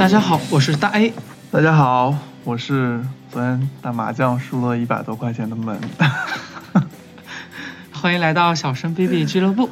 [0.00, 1.12] 大家好，我是大 A。
[1.50, 2.98] 大家好，我是
[3.30, 5.78] 昨天打麻将输了一百多块钱的门。
[7.92, 9.68] 欢迎来到小生 baby 俱乐部。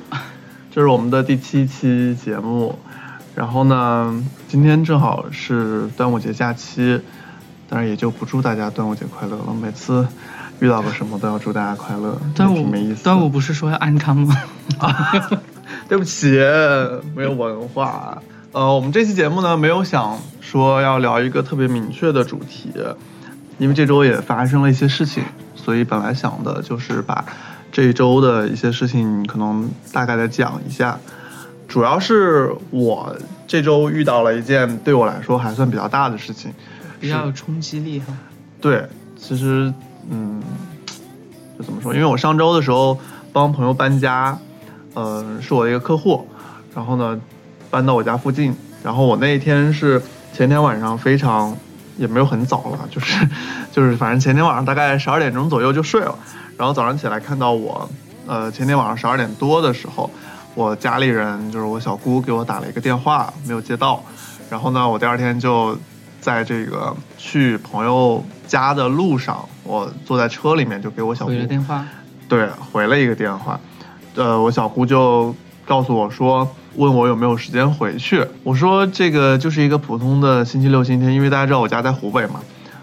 [0.71, 2.79] 这是我们的第七期节目。
[3.35, 7.01] 然后呢，今天正好是端午节假期，
[7.67, 9.55] 当然也就不祝大家端午节快乐了。
[9.55, 10.07] 每次
[10.61, 13.03] 遇到个什么都要祝大家快乐，端午挺没意思。
[13.03, 14.37] 端午不是说要安康吗？
[14.79, 15.11] 啊，
[15.89, 16.39] 对不起，
[17.17, 18.19] 没有文化。
[18.59, 22.73] 呃，我们这期节目呢，没有想说要聊一个特别明确的主题，
[23.57, 25.23] 因为这周也发生了一些事情，
[25.55, 27.25] 所以本来想的就是把
[27.71, 30.99] 这一周的一些事情可能大概的讲一下。
[31.69, 33.15] 主要是我
[33.47, 36.53] 这周遇到了一件对我来说还算比较大的事情，
[36.99, 38.07] 比较有冲击力哈。
[38.61, 38.85] 对，
[39.17, 39.73] 其实
[40.11, 40.43] 嗯，
[41.57, 41.95] 就怎么说？
[41.95, 42.99] 因为我上周的时候
[43.33, 44.37] 帮朋友搬家，
[44.95, 46.27] 嗯，是我的一个客户，
[46.75, 47.21] 然后呢
[47.71, 50.03] 搬到我家附近，然后我那一天是
[50.33, 51.57] 前天晚上非常
[51.97, 53.29] 也没有很早了，就是
[53.73, 56.19] 就是反正前天晚上大概十二点钟左右就睡了，
[56.57, 57.89] 然后早上起来看到我，
[58.27, 60.11] 呃，前天晚上十二点多的时候。
[60.55, 64.03] 我家里人就是我小姑给我打了一个电话，没有接到。
[64.51, 65.79] 然后呢，我第二天就
[66.21, 71.85] 在这个去朋友家的路上，我坐在车里面就给我小姑回了电话。
[72.29, 73.61] 对，回了一个电话。
[74.17, 75.33] 呃，我小姑就
[75.65, 78.25] 告诉我说，问我有没有时间回去。
[78.45, 82.41] 我说这个就是一个普通的星期六、星期天，因为大家知道我家在湖北嘛，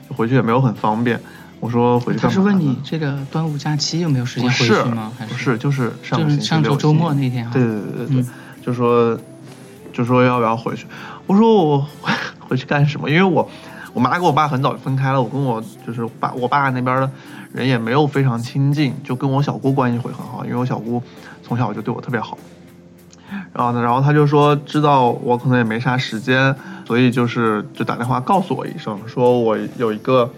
[0.09, 1.19] 回去也没有很方便。
[1.61, 5.11] 我说回去他是问你这个端午假期有没有时间回去吗？
[5.17, 7.49] 还是不是就是上就是上周周末那天？
[7.51, 8.25] 对对对对对，
[8.63, 9.17] 就说
[9.91, 10.85] 就说要不要回去？
[11.25, 11.87] 我说我
[12.41, 13.09] 回去干什么？
[13.09, 13.49] 因为我
[13.93, 17.09] 我妈跟我爸很早就分开了，我跟我就是爸我爸那边的
[17.53, 21.01] 人也没有非常亲近，就跟我小姑关系会很好，因为我小姑
[21.41, 22.37] 从小就对我特别好。
[23.55, 26.53] 然后呢，然后他就说知道我可能也没啥时间，
[26.85, 30.29] 所以就是就打电话告诉我一声，说我有一个。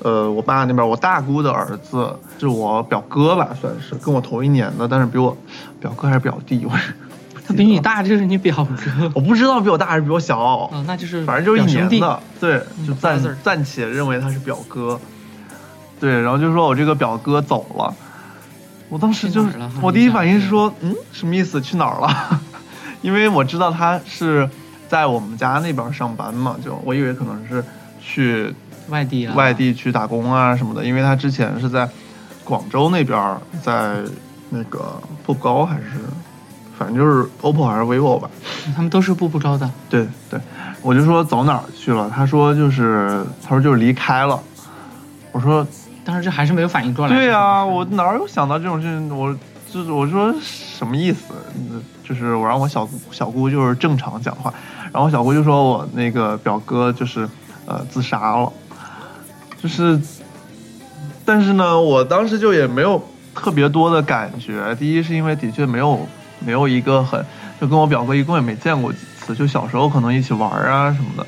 [0.00, 5.36] 呃，我爸那边，我大姑的儿子是我表哥吧，算是跟我同一年的，但是比我
[5.80, 6.72] 表哥还是表弟，我
[7.44, 15.00] 他比你大就是你表哥，我不知道比我大还是比我小，哦，那就是反正就是一年的，对，就暂暂且认为他是表哥，
[15.98, 17.92] 对，然后就说我这个表哥走了，
[18.88, 21.60] 我当时就是我第一反应是说，嗯，什么意思？
[21.60, 22.40] 去哪儿了？
[23.02, 24.48] 因为我知道他是
[24.88, 27.64] 在我们家那边上班嘛，就我以为可能是
[28.00, 28.54] 去。
[28.88, 31.86] 外地啊，外地去打工啊什么的，因为他之前是在
[32.42, 33.96] 广州那边，在
[34.48, 35.90] 那个步步高还是，
[36.78, 38.30] 反正就是 OPPO 还是 vivo 吧，
[38.74, 39.70] 他们都是步步高的。
[39.90, 40.40] 对对，
[40.80, 44.42] 我就说走哪儿去了，他说就是他说就是离开了，
[45.32, 45.66] 我说
[46.02, 47.14] 当时这还是没有反应过来。
[47.14, 49.36] 对呀，我哪有想到这种事情，我
[49.72, 51.34] 就是我说什么意思？
[52.02, 54.52] 就是我让我小小姑就是正常讲话，
[54.92, 57.28] 然后小姑就说我那个表哥就是
[57.66, 58.52] 呃自杀了。
[59.60, 60.00] 就是，
[61.24, 63.02] 但是呢，我当时就也没有
[63.34, 64.74] 特别多的感觉。
[64.76, 66.08] 第一是因为的确没有
[66.38, 67.22] 没有一个很，
[67.60, 71.26] 就跟我表哥一共也没见过几次，就小时候可能一起玩啊什么的，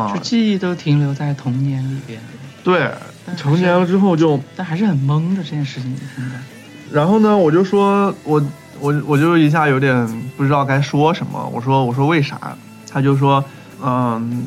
[0.00, 2.20] 啊，就记忆都停留在童年里边。
[2.62, 2.90] 对，
[3.36, 6.36] 成年了之后就，但还是很懵的这件事情现在。
[6.92, 8.42] 然后呢，我就说我
[8.80, 10.06] 我我就一下有点
[10.36, 11.50] 不知道该说什么。
[11.52, 12.38] 我说我说为啥？
[12.90, 13.44] 他就说
[13.82, 14.46] 嗯。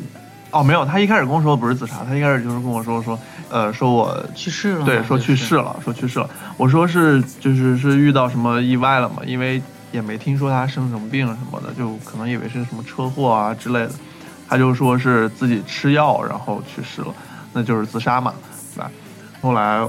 [0.54, 6.28] 哦，没有，他一开始跟我说不是自杀，他一开始就是跟我说说，呃，说我去世了，对，说去世了，说去世了。
[6.58, 9.22] 我说是就是是遇到什么意外了嘛？
[9.24, 13.92] 因为也没听说他生什么病什么的，就可能以为是什么车祸啊之类的。
[14.46, 17.14] 他就说是自己吃药然后去世了，
[17.54, 18.34] 那就是自杀嘛，
[18.74, 18.90] 对吧？
[19.40, 19.82] 后来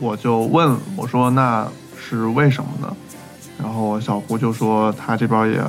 [0.00, 2.96] 我就问我说那是为什么呢？
[3.62, 5.62] 然后小胡就说他这边也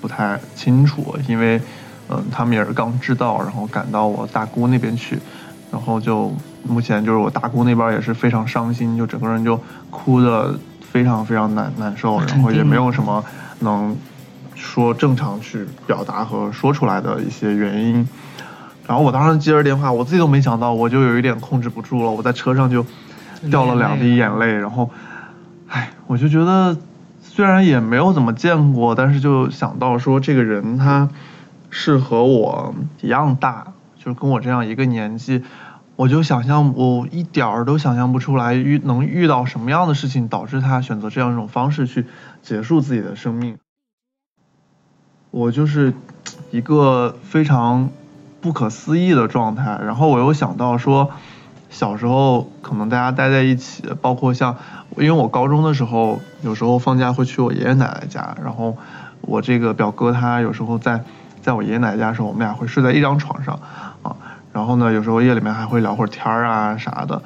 [0.00, 1.60] 不太清楚，因为。
[2.08, 5.18] 嗯，他们也是刚知道，然后赶到我大姑那边去，
[5.72, 6.32] 然后就
[6.62, 9.60] 目前就是我大姑那边也是非常伤心，就整个人就
[9.90, 10.56] 哭的
[10.92, 13.24] 非常非常难难受，然后也没有什么
[13.58, 13.96] 能
[14.54, 18.08] 说正常去表达和说出来的一些原因。
[18.86, 22.86] 然后我当时接着电话，我自己都没想到，我就有一点控制不住了，我在车上就
[23.50, 24.90] 掉了两滴眼泪，然后，
[25.68, 26.76] 唉，我就觉得
[27.22, 31.08] 虽然也没有怎么见过，但是就想到说这个人他。
[31.68, 35.42] 是和我一样大，就是跟我这样一个年纪，
[35.96, 42.06] 我就想象我一点儿都想象不出来遇能遇到什么样的事情导致他选择这样一种方式去
[42.40, 43.58] 结束自己的生命。
[45.32, 45.92] 我就是
[46.50, 47.90] 一个非常
[48.40, 49.78] 不可思议的状态。
[49.82, 51.10] 然后我又想到说，
[51.70, 54.56] 小时候可能大家待在一起，包括像
[54.96, 58.76] 因为我高中的时候，有时候放假会去我爷爷奶奶家，然后
[59.20, 61.04] 我这个表哥他有时候在。
[61.42, 63.60] 在我爷爷奶奶家的时候，我们俩会睡在一张床上
[64.02, 64.16] 啊，
[64.52, 67.22] 然后呢，有时候夜里面还会聊会儿天儿啊啥的。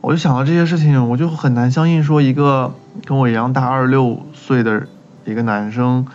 [0.00, 2.74] 我就想到这些事情，我就很难相信说一个
[3.04, 4.86] 跟我一样大二十六岁的
[5.26, 6.06] 一个男生，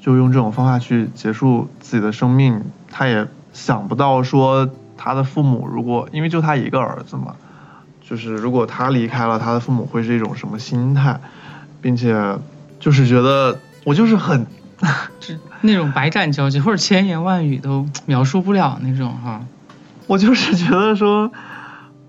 [0.00, 2.62] 就用这种方法去结束自己的生命。
[2.88, 4.70] 他也想不到说
[5.04, 7.34] 他的父母如果因为就他一个儿子嘛，
[8.00, 11.20] 就是如果他离开了，他的父母会是一种什么心态，
[11.82, 12.38] 并且
[12.80, 14.46] 就是觉得我就是很，
[15.20, 19.42] 就那种百感交集或者千言万语都描述不了那种哈。
[20.06, 21.30] 我就是觉得说。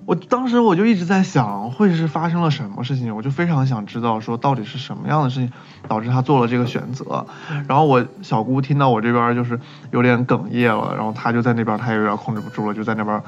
[0.05, 3.15] 我当时我就一直在想，会是发生了什么事情？
[3.15, 5.51] 我就非常想知道，说到底是什么样的事情
[5.87, 7.25] 导致他做了这个选择。
[7.67, 9.59] 然后我小姑听到我这边就是
[9.89, 13.19] 有点哽咽了，然后她就在那边，她也有点控制不住了，就在那边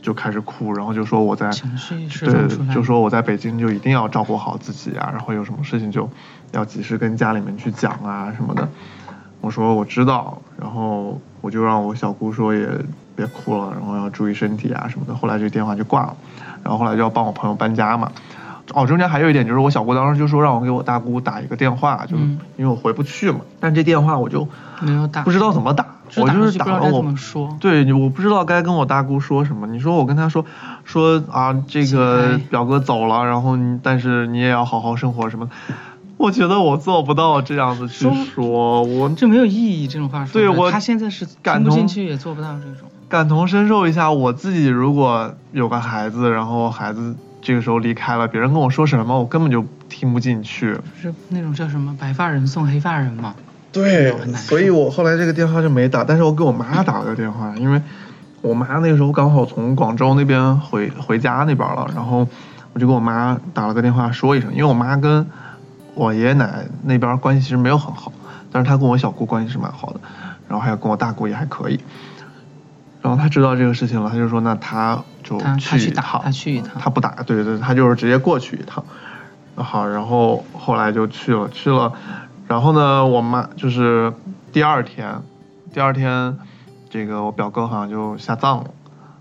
[0.00, 1.50] 就开始哭，然后就说我在
[2.24, 6.08] 对，就说我在北京就一定要照顾好自己啊，然后有什么事情就
[6.52, 8.66] 要及时跟家里面去讲啊什么的。
[9.42, 12.66] 我说我知道，然后我就让我小姑说也。
[13.16, 15.14] 别哭了，然后要注意身体啊什么的。
[15.14, 16.16] 后来这个电话就挂了，
[16.62, 18.10] 然后后来就要帮我朋友搬家嘛。
[18.72, 23.40] 哦，中间还有一点就是我小姑当时就说让我给我大姑打一个电话，就因为我回不去嘛。
[23.60, 24.48] 但这电话我就
[24.80, 29.66] 没有打，不知道怎么打，我就是打了我说，对，我不知道该跟我大姑说什么。
[29.66, 30.46] 你说我跟她说
[30.82, 35.50] 说啊，这个表哥走了，然后你但是你也要好好生活什么。
[36.16, 39.86] 我觉得我做不到这样子去说，我这没有意义。
[39.86, 42.88] 这种话说，对我他现在是听不进去，也做不到这种。
[43.08, 50.76] 感同身受一下，我自己如果有个孩子，然后孩子这个时候离开了，别人跟我说什么，我根本就听不进去。
[51.00, 53.34] 是那种叫什么“白发人送黑发人”吗？
[53.70, 57.80] 对，所以我后来这个电话就没打，但是我给我妈打了个电话，因为
[58.40, 62.26] 我妈那个时候刚好从广州那边回回家那边了，然后
[62.72, 65.26] 我就给我妈打了个电话说一声，因为我妈跟
[65.94, 68.12] 我爷爷奶奶那边关系其实没有很好，
[68.50, 70.00] 但是她跟我小姑关系是蛮好的，
[70.48, 71.80] 然后还有跟我大姑也还可以。
[73.04, 78.82] 然后他知道这个事情了，他就说那他就去一趟，他去一趟，他不打，对对对，他就是直接过去一趟。
[79.56, 81.92] 好，然后后来就去了，去了，
[82.48, 84.10] 然后呢，我妈就是
[84.54, 85.20] 第二天，
[85.70, 86.38] 第二天，
[86.88, 88.70] 这个我表哥好像就下葬了，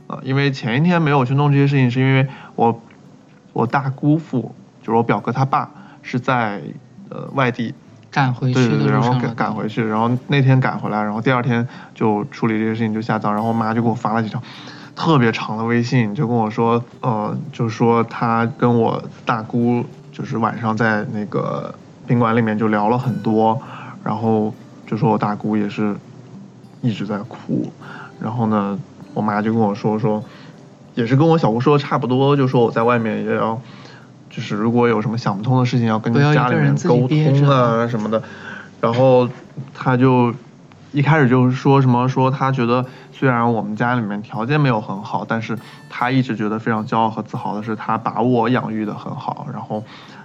[0.07, 2.25] 啊，因为前一天没有去弄这些事情，是因为
[2.55, 2.81] 我
[3.51, 5.69] 我大姑父就是我表哥他爸
[6.01, 6.61] 是在
[7.09, 7.75] 呃外地。
[8.13, 14.39] 赶回去的，然后赶赶回去，然后那天赶回来，然后第二天就处理这些事情就下葬，然后我妈就给我发了几条
[14.95, 21.73] 特别长的微信，就跟我说，呃，就说她跟我大姑就是晚上在那个
[22.05, 23.59] 宾馆里面就聊了很多，
[24.03, 24.53] 然后
[24.85, 25.95] 就说我大姑也是
[26.83, 27.73] 一直在哭，
[28.21, 28.77] 然后呢，
[29.15, 30.23] 我妈就跟我说说，
[30.93, 33.59] 也是跟我小姑说的差不多，就说我在外面也要。
[34.35, 38.23] 就是如果有什么想不通的事情，要跟家里面沟通啊什么的，
[38.81, 39.29] 然后
[39.75, 40.33] 他就
[40.91, 45.55] 一开始就是说什么说他觉得虽然我们家里面条件没有很好，但是
[45.87, 49.83] 他一直觉得非常骄傲和自豪的是他把我养育的很好，然后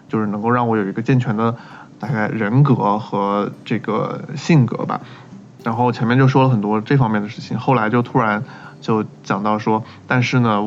[0.08, 1.55] 就是能够让我有一个健全的
[2.00, 5.02] 大概人格和这个性格吧。
[5.64, 8.43] 然后前面就说了很多这方面的事情，后来就突然
[8.81, 10.62] 就讲到说，但是呢，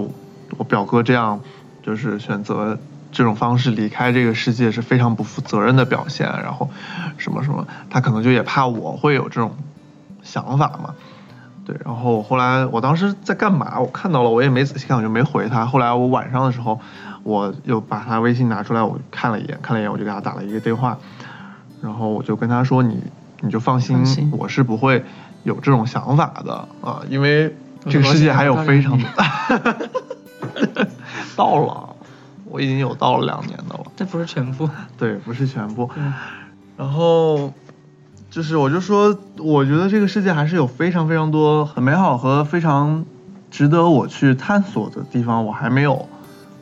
[0.58, 1.40] 我表哥这样
[1.82, 2.78] 就是选择。
[3.12, 6.70] 这种方式离开这个世界是非常不负责任的表现，然后
[7.18, 9.56] 什么什么，他可能就也怕我会有这种
[10.24, 10.96] 想法嘛，
[11.66, 13.80] 对，然后后来我当时在干嘛？
[13.80, 15.66] 我看到了，我也没仔细看，我就没回他。
[15.66, 16.80] 后来我晚上的时候，
[17.24, 20.98] 我又把他微信拿出来，我看了一眼，看了一眼，我就给他打了一个电话，
[21.82, 23.04] 然后我就跟他说：“你
[23.42, 25.04] 你就放心，我是不会
[25.44, 27.54] 有这种想法的啊，因为
[27.90, 28.98] 这个世界还有非常
[31.36, 31.90] 到了。”
[32.52, 35.90] 我已经有到了两年的了，这不是全部， 对，不是全部。
[36.78, 37.54] 然后
[38.30, 43.06] 就是我就说，我觉得这个世界还是有非常非常多很美好和非常
[43.50, 46.10] 值得我去探索的地方，我还没有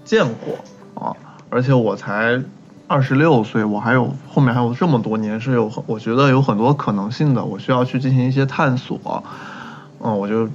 [0.05, 1.15] 见过啊。
[1.49, 2.39] 而且我才
[2.87, 9.23] 二十六岁，我还有后面还有这么多年是有，我觉得有很多可能性的，我需要去进行一些探索。
[10.01, 10.47] 嗯，我就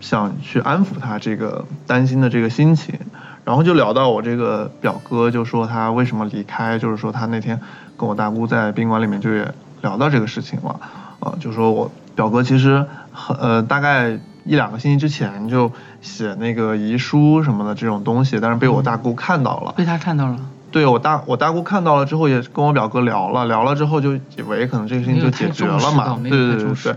[0.00, 2.98] 想去安抚他这个担心的这个心情。
[3.44, 7.58] 然后就聊到我这个表哥，就说他为什么离开，就是说他那天
[7.96, 10.80] 跟我大姑在宾馆里面就也聊到这个事情了，
[11.18, 14.10] 啊，就说我表哥其实很呃大概
[14.44, 20.38] 一两个星期之前就写那个遗书什么的这种东西，但是被我大姑看到了，被他看到了，
[20.70, 26.96] 对我大我大姑看到了之后也跟我表哥聊了，聊了之后就以为可能这个事情就解决了嘛，对对对对，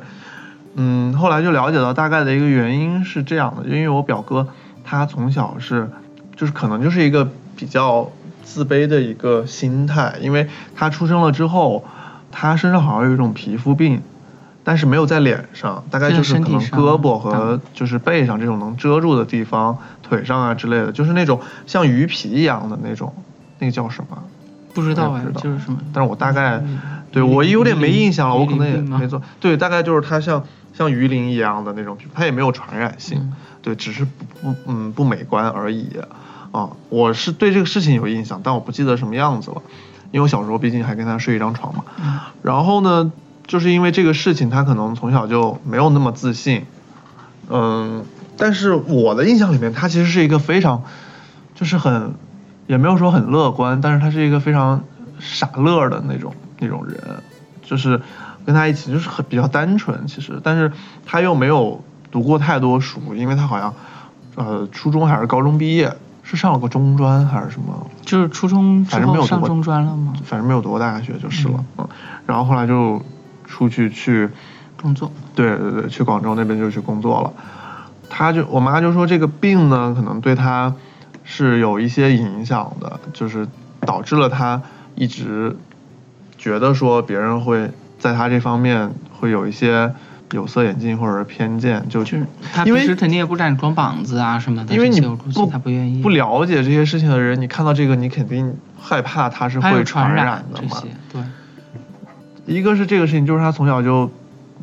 [0.76, 4.48] 嗯，后来就了解到大概的一个原因是这样的，因为我表哥
[4.84, 5.90] 他从小是。
[6.36, 8.10] 就是可能就是一个比较
[8.44, 11.84] 自卑的一个心态，因为他出生了之后，
[12.32, 14.02] 他身上好像有一种皮肤病，
[14.64, 23.14] 但是没有在脸上，大概就是可能胳膊和就是背上这种能遮住的地方，腿上啊之类的，就是那种像鱼皮一样的那种，
[23.60, 24.18] 那个叫什么？
[24.74, 25.80] 不知道哎，就是什么？
[25.94, 26.62] 但是我大概，
[27.12, 29.22] 对我有点没印象了，我可能也没做。
[29.40, 33.32] 对，大概就是它像像鱼鳞一样的那种皮，它也没有传染性，
[33.66, 35.90] 对，只是不不嗯不美观而已。
[36.52, 39.62] 啊，我是对这个事情有印象，但我不记得什么样子了，
[40.12, 41.84] 因为我小时候毕竟还跟他睡一张床嘛。
[42.44, 43.12] 然后呢，
[43.48, 46.66] 就是因为这个事情，他可能从小就没有那么自信。
[47.50, 48.06] 嗯，
[48.38, 50.84] 但是我的印象里面，他其实是一个非常，
[51.56, 52.14] 就是很。
[52.68, 54.84] 也没有说很乐观，但是他是一个非常
[55.20, 57.00] 傻乐的那种那种人，
[57.62, 58.02] 就是
[58.44, 60.72] 跟他一起就是很比较单纯，其实，但是
[61.06, 61.84] 他又没有
[62.16, 63.74] 读过太多书，因为他好像
[64.36, 65.94] 呃初中还是高中毕业，
[66.24, 67.88] 是上了个中专还是什么？
[68.06, 70.14] 就是初中反正没有上中专了吗？
[70.24, 71.86] 反正没有读过大学就是了，嗯，
[72.26, 73.02] 然后后来就
[73.44, 74.30] 出去去
[74.82, 77.34] 工作，对对对，去广州那边就去工作了，
[78.10, 80.74] 他就我妈就说这个病呢，可能对他。
[81.28, 83.48] 是有一些影响的，就是
[83.80, 84.62] 导致了他
[84.94, 85.58] 一直
[86.38, 89.92] 觉得说别人会在他这方面会有一些
[90.32, 100.82] 有色眼镜或者是偏见，就是他平时肯定也不敢装膀子啊什么的，因为你不他不愿意不了解这些事情的人，你看到这个你肯定害怕他是会传染的嘛。
[101.12, 101.22] 对，
[102.46, 104.10] 一个是这个事情，就是他从小就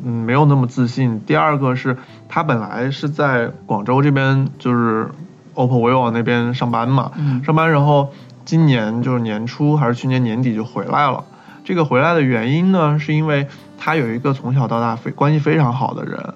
[0.03, 5.09] 嗯没有那么自信；第二个是他本来是在广州这边就是。
[5.55, 7.11] OPPO、vivo 那边上班嘛，
[7.45, 8.11] 上班，然后
[8.43, 11.23] 今年就是年初还是去年年底就回来了。
[11.63, 13.47] 这个回来的原因呢，是因为
[13.85, 16.33] 他有一个从小到大非关系非常好的人，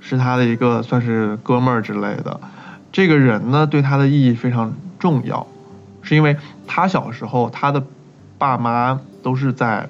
[0.00, 2.40] 是他的一个算是哥们儿之类的。
[2.90, 5.46] 这个人呢，对他的意义非常重要，
[6.02, 7.80] 是因为他小时候他的
[8.38, 9.88] 爸妈都是在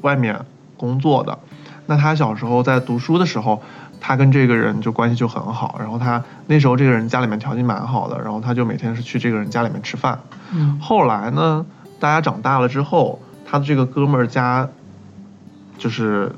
[0.00, 0.44] 外面
[0.76, 1.38] 工作的，
[1.86, 3.62] 那他小时候在读书的时候。
[4.02, 10.18] 他跟这个人就关系就很好，然后他那时候这个人家里面条件蛮好的，然后他就每天是去这个人家里面吃饭。
[10.52, 10.80] 嗯。
[10.80, 11.66] 后来呢，
[11.98, 14.66] 大家长大了之后，他的这个哥们儿家，
[15.80, 16.30] 就是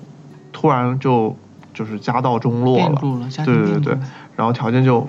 [0.53, 1.37] 突然就
[1.75, 3.01] 就是家道中落了，
[3.45, 3.99] 对对对对，
[4.37, 5.07] 然后条件就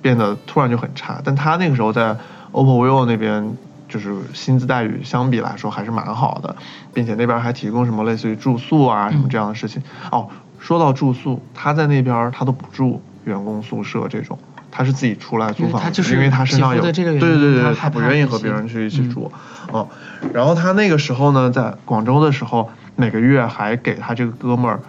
[0.00, 1.20] 变得突然就很差。
[1.24, 2.16] 但他那个时候在
[2.52, 3.56] OPPO、vivo 那边，
[3.88, 6.54] 就是薪资待遇相比来说还是蛮好的，
[6.94, 9.82] 并且那边还提供什么类似于住宿啊什么这样的事情。
[10.12, 10.28] 哦。
[10.58, 14.38] 说到住宿，他在那边他都不住员工宿舍这种，
[14.70, 19.32] 他是自己出来租房子，因为他身上有对对对对，他不愿意和别人去一起住，
[19.74, 19.84] 嗯，
[20.32, 24.80] 然后他那个时候呢，在广州的时候，每个月还给他这个哥们儿，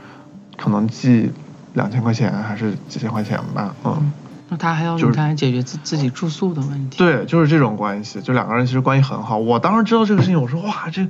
[0.58, 1.32] 可能寄
[1.74, 4.12] 两千块钱还是几千块钱吧，嗯，
[4.50, 9.38] 那他还要用他解决自自己住宿的问题，对，就是这种关系，就两个人其实关系很好。
[9.38, 11.08] 我当时知道这个事情，我说哇，这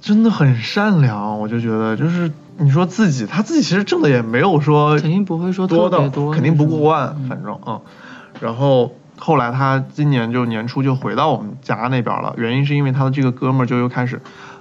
[0.00, 2.30] 真的很善良，我就觉得就是。
[2.62, 7.80] 你说自己，他自己其实挣的也没有说肯定不会说多的，多，肯定不过万，反正嗯。
[8.38, 14.20] 然后后来他今年就年初就回到我们家那边了，原因是因为他的这个哥们儿就又开始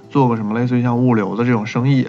[0.10, 2.08] 做个什么类似于像物流的这种生意，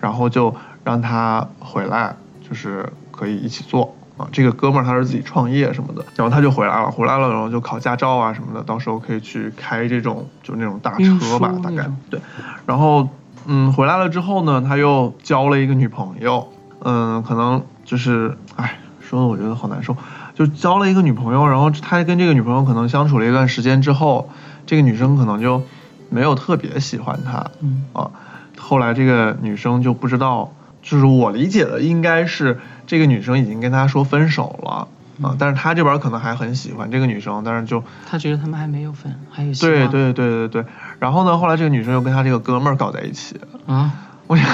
[0.00, 2.14] 然后就让他回来，
[2.48, 4.28] 就是可以一起做啊。
[4.30, 12.20] 这个哥们儿他是自己创业什么的，然后他就回来了，回来了然后就考驾照啊什么的，到时候可以去开这种就那种大车吧，大概对，
[12.66, 13.08] 然后。
[13.50, 16.48] 嗯，回来了之后呢，他又交了一个女朋友。
[16.82, 19.96] 嗯，可能就是，哎，说的我觉得好难受。
[20.34, 24.28] 就交了一个女朋友，然后他跟这个女朋友可能相处了一段时间之后，
[24.66, 25.62] 这个女生可能就
[26.08, 27.46] 没有特别喜欢他。
[27.60, 28.10] 嗯啊，
[28.58, 34.88] 后来这个女生就不知道，就是我理解的应该是这个女生已经跟他说分手了。
[35.20, 40.64] 啊，但是他这边可能还很喜欢这个女生，但是就他觉得他们还没有分，还有对对对对对。
[41.00, 43.36] 然后呢，后来这个女生又跟他这个哥们儿搞在一起
[43.66, 43.92] 啊，
[44.28, 44.46] 我想，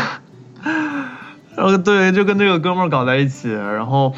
[1.55, 4.15] 然 后对，就跟这个哥们儿搞在一起，然后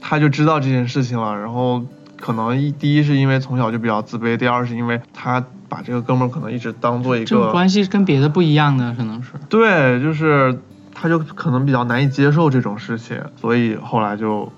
[0.00, 1.84] 他就知道这件事情了，然后
[2.20, 10.58] 可能一第一是因为从小就比较自卑，第二是因为他把这个哥们儿可能一直当做一个这种关系跟别的不一样的，可能是对，就是
[10.94, 14.52] 他就可能比较难以接受这种事情，所以后来就。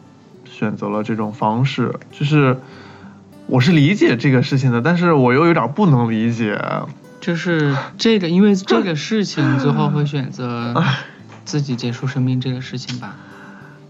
[0.52, 2.58] 选择了这种方式，就是
[3.46, 6.60] 我是理解这个事情的，但是我又有点不能理解，
[7.18, 10.74] 就是这个，因为这个事情最后会选择
[11.46, 13.16] 自己结束生命这个事情吧？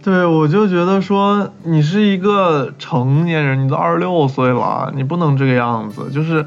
[0.00, 6.08] 对，我就觉得说你是一个成年人，你都二十六岁了，你不能这个样子。
[6.12, 6.46] 就是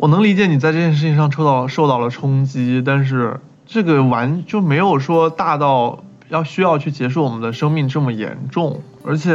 [0.00, 8.80] 我能理解你在这件事情上受到受到了冲击，但是这个完就没有说大到要需要去结束我们的生命这么严重。
[9.04, 9.34] 而且，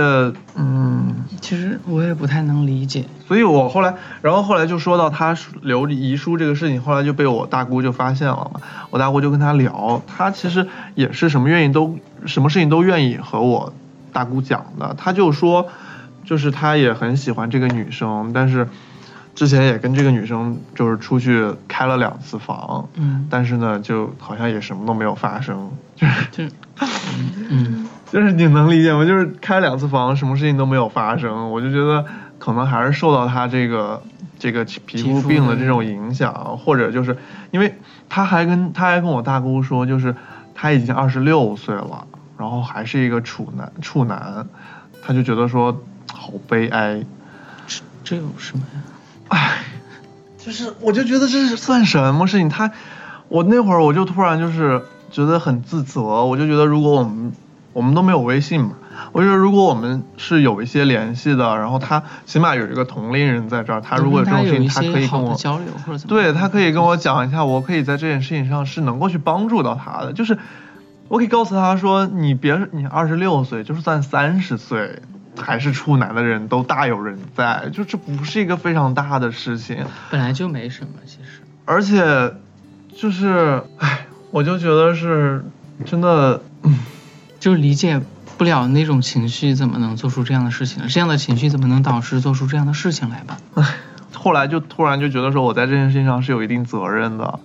[0.55, 3.05] 嗯，其实我也不太能理解。
[3.27, 3.93] 所以我后来，
[4.23, 8.59] 然后后来就说到他留遗书这个事情，后来就被我大姑就发现了嘛。
[8.89, 11.95] 我大姑就跟他聊，他其实也是什么愿意都，
[12.25, 13.71] 什么事情都愿意和我
[14.11, 14.95] 大姑讲的。
[14.97, 15.67] 他就说，
[16.23, 18.67] 就是他也很喜欢这个女生，但是
[19.35, 26.51] 之前也跟这个女生就是出去开了两次房，嗯但是呢，就好像也什么都没有发生，就是就是，
[27.49, 29.05] 嗯， 就是你能理解吗？
[29.05, 32.05] 就是开两次房，什么事情都没有发生，我就觉得
[32.39, 34.01] 可能还是受到她这个
[34.39, 37.17] 这个皮肤病的这种影响，或者就是
[37.51, 37.75] 因为
[38.07, 40.15] 她还跟她还跟我大姑说，就是
[40.53, 44.47] 她已经二十六岁了，然后还是一个处男处男，
[45.01, 47.03] 她就觉得说好悲哀，
[47.67, 48.81] 这这有什么呀？
[49.29, 49.63] 唉，
[50.37, 52.49] 就是我就觉得这是算什么事情？
[52.49, 52.71] 他，
[53.27, 57.31] 我那会儿我就突然就是觉得很自责，我就觉得如果我们
[57.73, 58.71] 我们都没有微信嘛，
[59.11, 65.33] 我觉得如果我们是有一些联系的，然后他起码有一个同龄人在这儿，他如果有这种事情，他可以跟我。
[65.35, 66.15] 交流或者怎么？
[66.15, 70.37] 对他可以跟我讲一下，我可以在这件事情上是能够去帮助到他的，就是
[71.07, 75.01] 我可以告诉他说，你别你二十六岁，就算三十岁
[75.37, 79.85] 还是处男的人都大有人在，就这不是一个非常大的事情。
[80.09, 81.41] 本来就没什么，其实。
[81.65, 82.33] 而且
[82.95, 85.43] 就是，唉，我就觉得是
[85.85, 86.41] 真的，
[87.39, 88.01] 就理解
[88.37, 90.87] 不了那种情绪，怎么能做出这样的事情呢？
[90.89, 93.37] 这样的情绪怎么能导致做出这样的事情来吧？
[94.13, 97.39] 后来就突然就觉得说我在这件事情上是有一定责任的，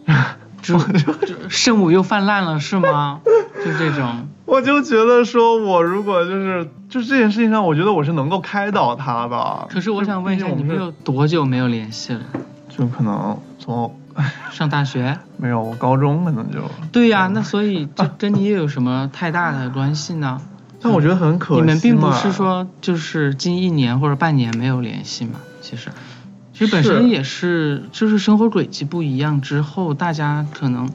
[0.63, 0.77] 就
[1.27, 3.21] 就圣母又泛滥了是吗？
[3.65, 9.67] 就这种，我就觉得说我如果就是就是这件事情上，我觉得我是能够开导他的。
[9.71, 12.21] 可是我想问一下，你们有多久没有联系了？
[12.69, 13.95] 就可能从
[14.51, 15.19] 上大学？
[15.37, 16.59] 没有我高中可能就，
[16.93, 20.41] 对呀、那所以这跟你也有什么太大的关系呢？
[20.83, 25.33] 但我觉得很可惜你们并不是说就是近一年或者半年没有联系嘛？
[25.61, 25.91] 其实，
[26.61, 30.91] 其实本身也是，就是生活轨迹不一样之后，大家可能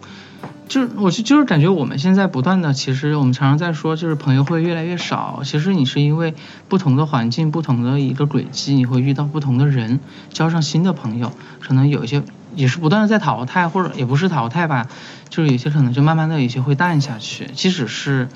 [0.67, 5.41] 就是我就就是感觉我们现在不断的，其实我们常常在说，就是朋友会越来越少。
[5.43, 6.35] 其实你是因为
[6.69, 12.21] 不同的环境、不同的一个轨迹，你会遇到不同的人，交上新的朋友，可能有一些
[12.53, 14.85] 也是不断的在淘汰，或者也不是淘汰吧，
[15.29, 18.29] 就是有些可能就慢慢的有些会淡下去，即使是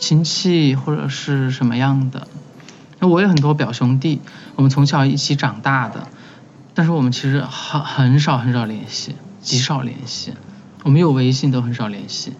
[0.00, 2.26] 亲戚或者是什么样的。
[2.98, 4.20] 那我有很多表兄弟，
[4.56, 6.08] 我们从小一起长大的，
[6.74, 10.34] 但是我们其实很很少很少联系，极少联系。
[10.84, 12.32] 我们有微信都很少联系。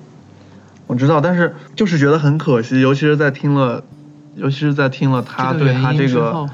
[0.87, 3.85] 我知道，但是就是觉得很可惜，尤其是在听了，
[4.35, 6.49] 尤其是在听了他对他这个，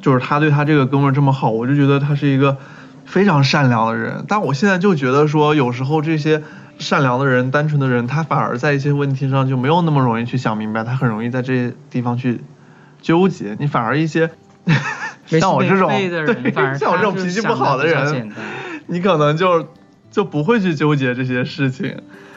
[0.00, 2.56] 就是他对他这个哥们儿这么好，我就觉得他是一个
[3.04, 4.24] 非常善良的人。
[4.28, 6.42] 但我现在就觉得说，有时候这些
[6.78, 12.40] 善良的人、单纯的人，他反而在一些问题上就没有那么容易去想明白，他很容易在这些地方去
[13.02, 13.56] 纠结。
[13.58, 14.30] 你反而一些
[15.26, 18.32] 像我这种对像我这种脾气不好的人
[18.86, 19.68] 你可能就
[20.10, 21.96] 就不会去纠结这些事情。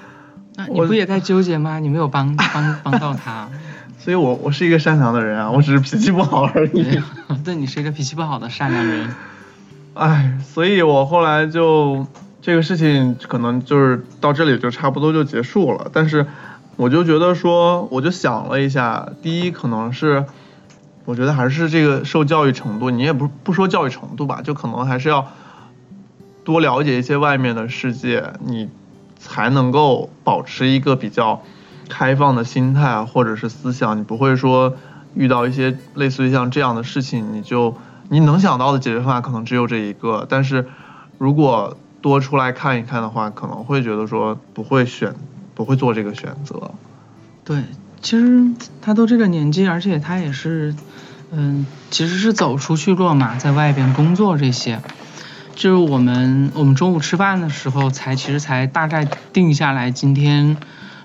[0.55, 1.77] 那你不也在纠结吗？
[1.77, 3.47] 你没有帮帮帮到他，
[3.99, 6.99] 所以我我是一个善良的人啊，我只是脾气不好而已。
[7.45, 9.07] 对你是一个脾气不好的善良人。
[9.93, 12.07] 哎，所以我后来就
[12.41, 15.91] 这个事情可能就是到这里就差不多就结束了。
[15.93, 16.25] 但是
[16.75, 20.25] 我就觉得说，我就想了一下，第一可能是
[21.07, 25.25] 我觉得还是这个受教育程度，你也不不说教育程度吧，就可能还是要
[26.43, 28.69] 多了解一些外面的世界，你
[29.17, 31.41] 才能够保持一个比较
[31.87, 34.75] 开放的心态或者是思想，你不会说
[35.15, 37.73] 遇到一些类似于像这样的事情，你就
[38.09, 40.67] 你能想到的解决方法可能只有这一个，但是
[41.17, 45.15] 如果多出来看一看的话，可能会觉得说不会选，
[45.55, 46.69] 不会做这个选择。
[47.45, 47.63] 对，
[48.01, 48.45] 其实
[48.81, 50.75] 他都这个年纪，而且他也是，
[51.31, 54.79] 嗯，其实是走出去过嘛，在外边工作这些。
[55.55, 60.55] 就是我们我们中午吃饭的时候才其实才大概定下来今天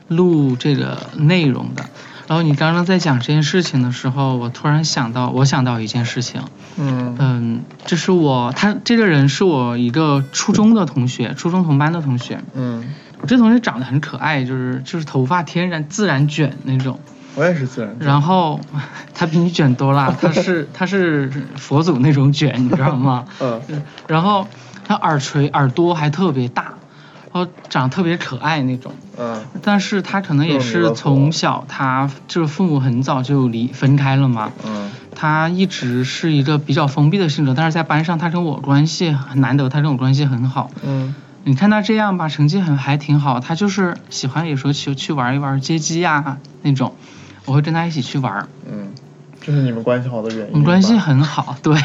[0.09, 1.87] 录这个内容的。
[2.29, 6.43] 然后你刚刚在讲这件事情的时候，我突然想到，我想到一件事情，
[6.77, 12.41] 嗯嗯，这是我他这个人是我一个初中的同学，初中同班的同学。
[12.55, 12.85] 嗯，
[13.23, 16.99] 我这同学长得很可爱，就是就是头发天然自然卷那种。
[17.35, 17.97] 我也是自然。
[17.99, 18.61] 然后
[19.15, 23.25] 他比你卷多了，他是 他是佛祖那种卷，你知道吗？
[23.41, 23.61] 嗯
[24.07, 24.47] 然后
[24.87, 26.75] 他耳垂耳朵还特别大，
[27.33, 28.93] 然后长得特别可爱那种。
[29.19, 40.71] 嗯但是他可能也是从小他就是父母很早就离分开了嘛，嗯他一直是一个比较封闭的性格，但是在班上他跟我关系很难得，他跟我关系很好。
[40.85, 46.95] 嗯你看他这样吧，成绩很还挺好，他就是喜欢有时候去去玩一玩街机呀、那种，
[47.45, 48.49] 我会跟他一起去玩。
[48.71, 48.93] 嗯
[49.45, 50.53] 这是你们关系好的原因。
[50.53, 51.77] 我们关系很好，对。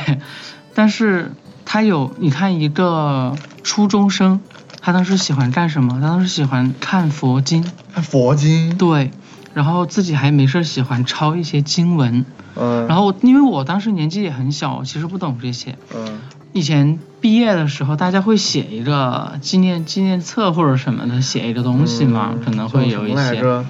[0.76, 1.32] 但是
[1.66, 4.42] 他有，你看一个初中生，
[4.80, 6.00] 他当时喜欢干什么？
[6.00, 7.66] 他当时喜欢看佛经。
[7.96, 8.78] 看佛经。
[8.78, 9.10] 对。
[9.56, 12.28] 然后自己还没事喜欢抄一些经文。
[12.56, 12.86] 嗯。
[12.86, 15.80] 然后因为我当时年纪也很小，其实不懂这些。
[15.96, 16.20] 嗯。
[16.54, 23.44] 以前毕业的时候，大家会写一个纪念纪念册或者什么的，写一个东西嘛，可能会有一些。
[23.44, 23.66] 我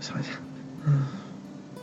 [0.00, 0.30] 想一下。
[0.84, 1.06] 嗯。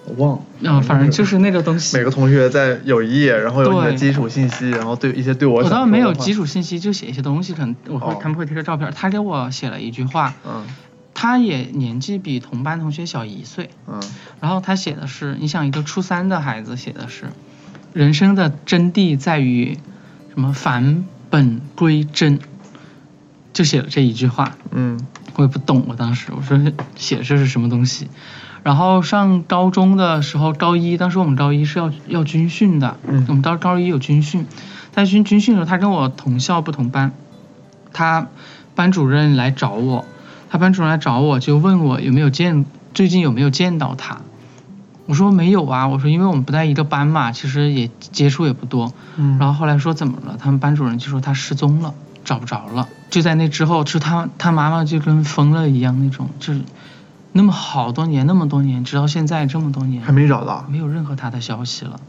[0.03, 0.41] 我忘了。
[0.59, 1.95] 嗯，反正就是那个东西。
[1.95, 5.63] 每个同学在有一页，然后有你的基础信息，然后对一些对我。
[5.63, 8.91] 我倒没有基础信息，就写一些东西，可能我会他们会贴个照片。
[8.93, 10.33] 他给我写了一句话。
[10.45, 10.65] 嗯。
[11.13, 13.69] 他也年纪比同班同学小一岁。
[13.87, 14.01] 嗯。
[14.41, 17.27] 然后他写的是，你想一个初三的孩子写的是，
[17.93, 19.77] 人生的真谛在于
[20.37, 22.37] 什么返本归真，
[23.53, 24.55] 就写了这一句话。
[24.69, 24.99] 嗯。
[25.35, 26.59] 我也不懂，我当时我说
[26.95, 28.07] 写这是什么东西。
[28.61, 34.45] 然后上高中的时候，高一当时我们高一是要要军训的，嗯，我们到高一有军训，
[34.91, 37.13] 在军军训的时候，他跟我同校不同班，
[37.93, 38.27] 他
[38.75, 40.05] 班主任来找我，
[40.51, 44.21] 他班主任来找我就问我有没有见最近有没有见到他，
[45.07, 56.61] 我说没有啊，我说因为我们不在一个班嘛，其实也接触也不多，嗯，然后后来说怎么了，他们班主任就说他失踪了，找不着了，就在那之后，就他他妈妈就跟疯了一样那种，就是。
[57.33, 61.99] 那么好多年，那么多年，直到现在这么多年还没找到，没有任何他的消息了，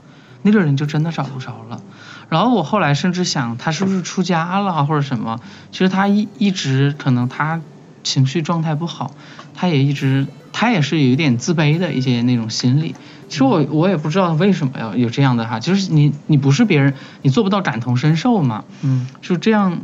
[0.40, 1.82] 那个人就真的找不着了。
[2.30, 5.38] 然后我后来甚至想，他是不是出家了或者什么？
[5.70, 7.60] 其实他一一直可能他
[8.04, 9.14] 情绪状态不好，
[9.54, 12.94] 他也一直他也是有一点自卑的一些那种心理。
[13.28, 18.64] 其实我我也不知道为什么要有这样的哈，就是你你不是别人，你做不到感同身受嘛。
[18.82, 19.80] 嗯，就这样。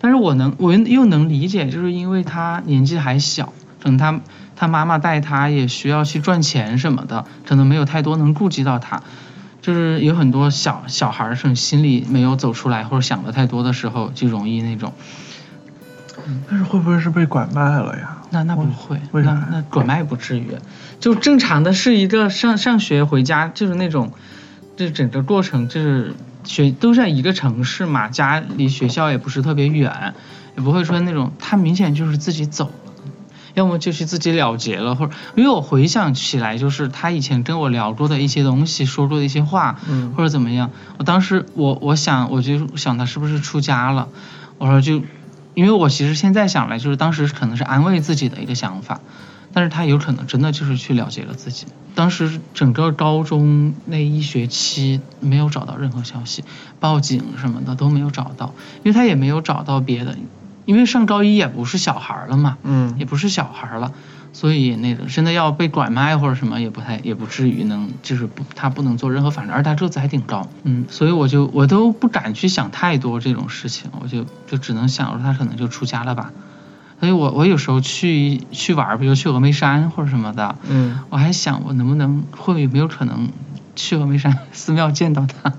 [0.00, 4.20] 但是我能我又能理解，就是因为他年纪还小，可能他。
[4.56, 9.02] 他妈妈带他也需要去赚钱什么的，可能没有太多能顾及到他，
[9.62, 14.92] 就是有很多小小孩儿是心里没有走出来或者想的太多的时候，就容易那种。
[16.48, 18.18] 但是会不会是被拐卖了呀？
[18.30, 19.48] 那那不会，为啥？
[19.50, 20.52] 那拐卖不至于，
[21.00, 24.12] 就正常的是一个上上学回家就是那种，
[24.76, 30.14] 这整个过程就是学都在一个城市嘛，家离学校也不是特别远，
[30.56, 32.72] 也不会说那种他明显就是自己走了。
[33.54, 40.70] 要么就是自己了结了，或者因为我回想起来，就是他以前跟我聊过的一些东西，说过的一些话，嗯，或者怎么样。
[40.98, 44.06] 我当时我我想我就想他是不是出家了，
[44.58, 45.02] 我说就，
[45.60, 48.98] 因为我其实现在想来，就是当时可能是安慰自己的一个想法，
[49.52, 51.66] 但是他有可能真的就是去了解了自己。
[51.94, 56.44] 当时整个高中那一学期没有找到任何消息，
[56.80, 60.16] 报警什么的都没有找到，因为他也没有找到别的。
[60.64, 63.92] 因为上高一也不是小孩了嘛，嗯，也不是小孩了，
[64.32, 76.32] 所以那个真的要被拐卖或者什么也不太也不至于能就是不他不能做任何反正，而他个子还挺高，嗯，所以我就我都不敢去想太多这种事情，我就就只能想着他可能就出家了吧，
[77.00, 83.30] 所以我我有时候去去玩，比如去峨眉山或者什么的，嗯，我还想我能不能会有没有可能
[83.74, 85.52] 去峨眉山寺庙见到他，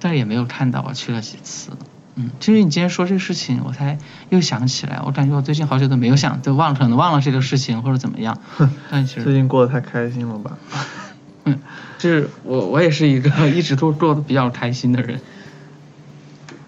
[0.00, 1.70] 但也没有看到，我去了几次。
[2.16, 3.98] 嗯，其实你今天说这个事情，我才
[4.28, 5.00] 又想起来。
[5.04, 8.38] 我感觉我最近好久都没有想，就忘可能忘了这个事情或者怎么样。
[8.88, 10.56] 但其实最近过得太开心了吧？
[11.46, 11.58] 嗯，
[11.98, 15.20] 就是我我也是一个 一直都过得比较开心的人。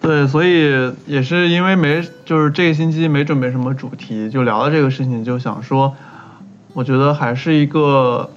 [0.01, 5.95] 对，所以也是因为没就是这个星期没准备什么主题，就聊到这个事情，就想说，
[6.73, 8.29] 我觉得还是一个，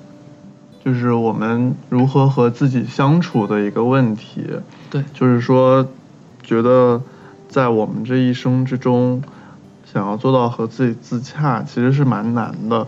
[0.85, 4.47] 就是我们如何和自己相处的一个问题。
[4.89, 5.85] 对，就是说。
[6.43, 7.01] 觉得
[7.49, 9.23] 在我们这一生之中，
[9.93, 12.87] 想要做到和自己自洽，其实是蛮难的。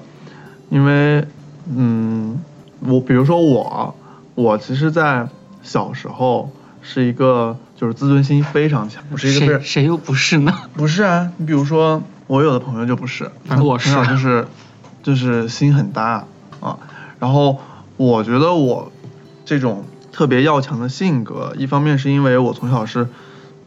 [0.71, 1.27] 因为，
[1.75, 2.41] 嗯，
[2.81, 3.95] 我比如说我，
[4.35, 5.29] 我其实，在
[5.63, 10.53] 小时候是一个就是自尊心非常强，我是一个谁谁又不是呢？
[10.75, 14.47] 不是啊，你比如说我有的朋友就不是，反正我是，就是
[15.03, 16.25] 就是心很大
[16.61, 16.79] 啊。
[17.19, 17.59] 然后
[17.97, 18.91] 我觉得我
[19.45, 23.09] 这种特别要强的性格，一方面是因为我从小是。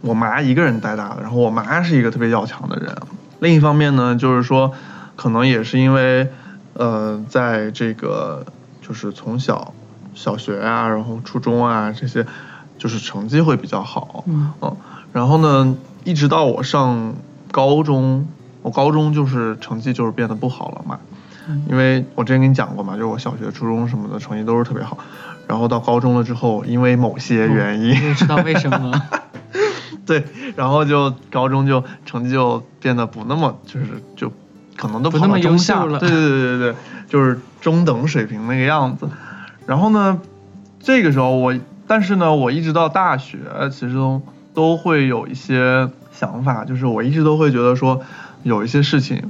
[0.06, 2.96] 我妈一个人带大的，然后我妈是一个特别要强的人。
[3.40, 4.72] 另一方面呢，就是说，
[5.16, 6.30] 可能也是因为，
[6.74, 8.46] 呃，在这个
[8.82, 9.74] 就是从小
[10.14, 12.26] 小学啊，然后初中啊这些，
[12.78, 14.24] 就是成绩会比较好。
[14.28, 14.54] 嗯。
[15.12, 17.16] 然后呢，一直到我上
[17.52, 18.28] 高中，
[18.62, 21.00] 我高中就是成绩就是变得不好了嘛。
[21.50, 21.66] 嗯。
[21.68, 25.00] 因为我之前跟你讲过嘛，就是我小学、初中什么的成绩都是特别好，
[25.48, 28.92] 然后到高中了之后，因为某些原因，你知道为什么。
[30.06, 30.24] 对，
[30.56, 34.32] 然后就高中就成绩就变得不那么，就是就
[34.76, 36.00] 可能都不那么优秀了。
[36.00, 36.76] 对对对对对，
[37.08, 39.08] 就是中等水平那个样子。
[39.66, 40.20] 然后呢，
[40.80, 41.56] 这个时候我，
[41.88, 43.38] 但是呢，我一直到大学，
[43.72, 44.22] 其实都
[44.54, 48.02] 都会有一些想法，就是我一直都会觉得说，
[48.44, 49.24] 有一些事情，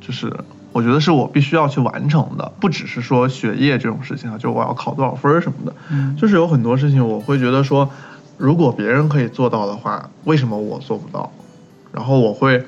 [0.00, 0.32] 就是
[0.72, 7.88] 我觉得是我必须要去完成的，不只是说学业这种事情啊，就我要考多少分儿什么的，嗯就是有很多事情我会觉得说，
[8.36, 11.32] 如果别人可以做到的话，为什么我做不到？
[11.92, 12.64] 然后我会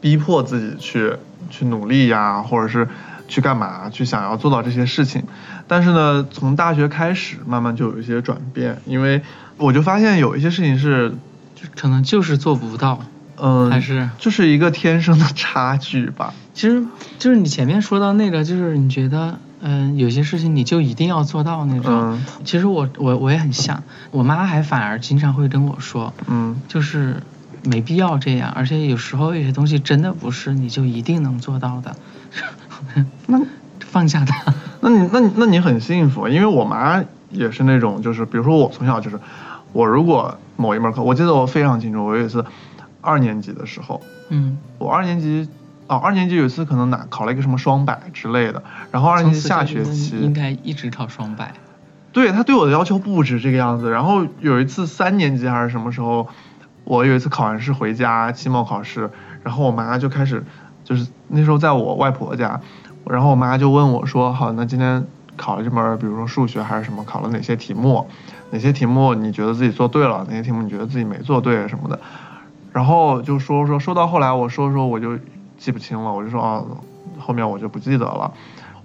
[0.00, 1.12] 逼迫自己去
[1.50, 2.88] 去努力呀，或者是
[3.28, 5.22] 去干嘛，去想要做到这些事情。
[5.68, 9.22] 但是呢，从大学开始，慢慢就有一些转变，因为
[9.56, 11.10] 我就发现有一些事情是，
[11.54, 13.04] 就可能就是做不到，
[13.36, 16.32] 嗯，还是就是一个天生的差距吧。
[16.54, 16.82] 其实
[17.18, 21.92] 就是你前面说到那个，就是你觉得，嗯、有些事情你就一定要做到那种。
[21.92, 27.22] 嗯其实我我我也很像，我妈还反而经常会跟我说，嗯就是
[27.64, 31.94] 没必要这样，而且有时候有些东西真的不是你就一定能做到的。
[33.26, 33.40] 那
[33.80, 34.54] 放下它。
[34.80, 39.18] 那你那你那你很幸福，因为我妈也是那种，就是比如说我从小就是，
[39.72, 42.44] 我如果某一门课，我记得我非常清楚，我有一次
[43.02, 45.48] 二年级的时候，嗯，我二年级
[45.90, 51.52] 哦，二年级有一次可能拿考了一个什么双百之类的，然后二年级下学期应，该一直考双百。
[52.12, 53.90] 对他对我的要求不止这个样子。
[53.90, 56.28] 然后有一次三年级还是什么时候，
[56.84, 59.10] 我有一次考完试回家，期末考试，
[59.42, 60.44] 然后我妈就开始，
[60.84, 62.60] 就是那时候在我外婆家，
[63.06, 65.04] 然后我妈就问我说，好，那今天
[65.36, 68.06] 考了这门，比如说数学还是什么，考了哪些题目？
[68.52, 70.24] 哪些题目你觉得自己做对了？
[70.28, 71.98] 哪些题目你觉得自己没做对什么的？
[72.72, 75.18] 然后就说说说到后来，我说说我就
[75.60, 76.64] 记不清了，我就说啊，
[77.20, 78.32] 后面我就不记得了。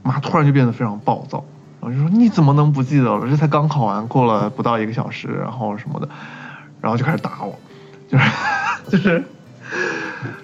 [0.04, 1.44] 我妈突然就变得非常暴躁，
[1.80, 3.28] 我就说你怎么能不记得了？
[3.28, 6.10] 这才刚考完，过了不到一个小时，然后什么的，
[6.82, 7.58] 然后就开始打我，
[8.08, 8.32] 就是
[8.92, 9.24] 就是。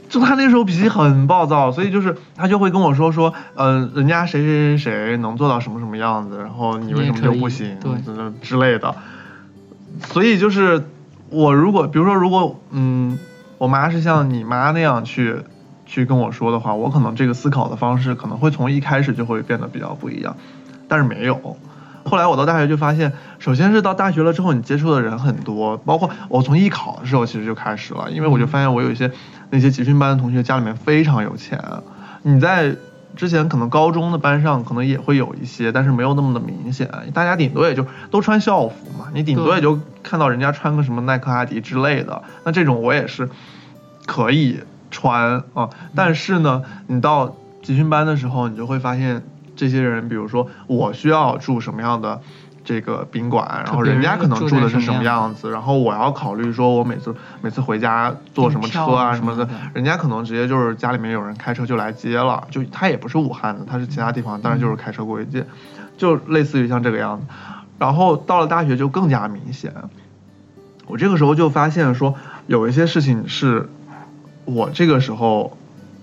[0.10, 7.78] 就他那时候脾气很暴躁，所以就是他就会跟我说说，嗯、人家谁谁谁谁能做到什么什么样子，然后你为什么就不行，
[8.41, 8.94] 之类的。
[10.08, 10.86] 所以就是
[11.30, 13.17] 我如果比如说如果嗯，
[13.58, 15.38] 我妈是像你妈那样去
[15.91, 20.38] 去跟我说的话，我可能这个思考的方式可能会从一开始就会变得比较不一样，
[20.88, 21.58] 但是没有。
[22.06, 29.12] 后来我到大学就发现，首先是到大学了之后，你接触的人很多，包括我从艺考的时候其实就开始了，因为我就发现我有一些
[29.49, 31.62] 那些集训班的同学家里面非常有钱，
[32.23, 32.73] 你在
[33.17, 43.30] 之前可能高中的班上可能也会有一些，但是没有那么的明显，大家顶多也就都穿校服嘛，你顶多也就看到人家穿个什么耐克、阿迪之类的，那这种我也是
[44.06, 49.23] 可以穿啊，但是呢，你到集训班的时候，你就会发现
[49.56, 52.19] 这些人，比如说我需要住什么样的
[52.63, 65.45] 这个宾馆，然后人家可能住的是什么样子，然后我要考虑说我每次每次回家坐什么车啊什么的，人家可能直接就是家里面有人开车就来接了，就他也不是武汉的，他是其他地方，但是就是开车过去接，
[65.97, 67.25] 就类似于像这个样子。
[67.80, 69.73] 然后到了大学就更加明显，
[70.86, 72.13] 我这个时候就发现说
[72.45, 73.69] 有一些事情是
[74.53, 75.57] 我这个时候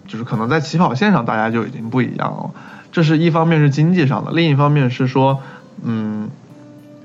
[0.07, 2.51] 就是可能在起跑线上大家就已经不一样了。
[2.91, 5.41] 这是一方面是经济上的，另一方面是说，
[5.83, 6.31] 嗯，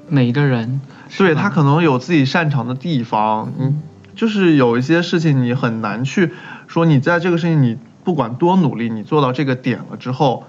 [0.07, 0.79] 每一个人
[1.17, 3.81] 对他可能有自己擅长的地方，嗯，
[4.15, 6.31] 就是有一些事情你很难去
[6.67, 10.45] 说你在这个事情你不管多努力，你做到这个点了之后，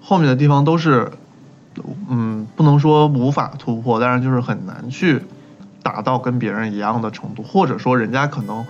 [0.00, 1.10] 后面的地方都是，
[2.08, 5.22] 嗯，不能说无法突破，但是就是很难去
[5.82, 8.64] 达到跟别人一样的程度，或者说人家可能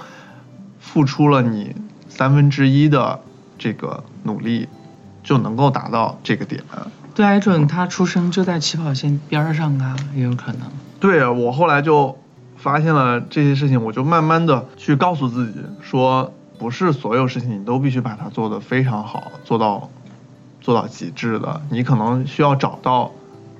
[0.92, 1.74] 付出了你
[2.08, 3.20] 三分之一的
[3.58, 4.68] 这个努力。
[5.24, 6.64] 就能够达到这个点。
[7.14, 10.62] 对，艾准他出生就在起跑线边上啊，也有可能。
[10.98, 12.16] 对啊我后来就
[12.56, 19.90] 发现了这些事情，我就慢慢的去告诉自己说，不是所有事情你都必须把它做得非常好，做到
[20.62, 21.60] 做到极致的。
[21.68, 23.10] 你可能需要找到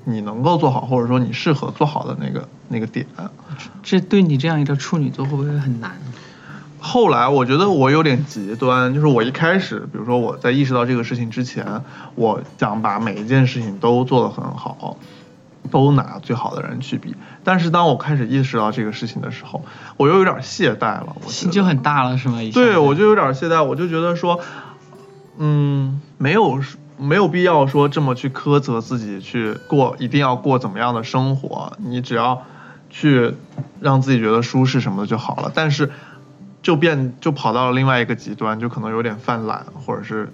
[0.05, 3.05] 你能够做好，或者说你适合做好的那个那个点。
[3.83, 5.91] 这对你这样一个处女座会不会很难？
[6.81, 11.81] 后来我觉得我有点极端，就是我一开始，比如说我在意识到这个事情之前，
[12.15, 14.95] 我想把每一件事情都做得很好，
[15.69, 17.15] 都拿最好的人去比。
[17.43, 19.61] 但是当我开始意识到这个事情的时候，
[19.97, 22.39] 我又有点懈怠了，我心就很大了，是吗？
[22.53, 24.39] 对，我就有点懈怠，我就觉得说，
[25.37, 26.61] 嗯，没有
[26.97, 32.43] 没有必要说这么去苛责自己，去过一定要过怎么样的生活，你只要
[32.89, 33.33] 去
[33.81, 35.51] 让自己觉得舒适什么的就好了。
[35.53, 35.91] 但是。
[36.61, 40.31] 就变就跑到了另外一个极端，就可能有点犯懒或者是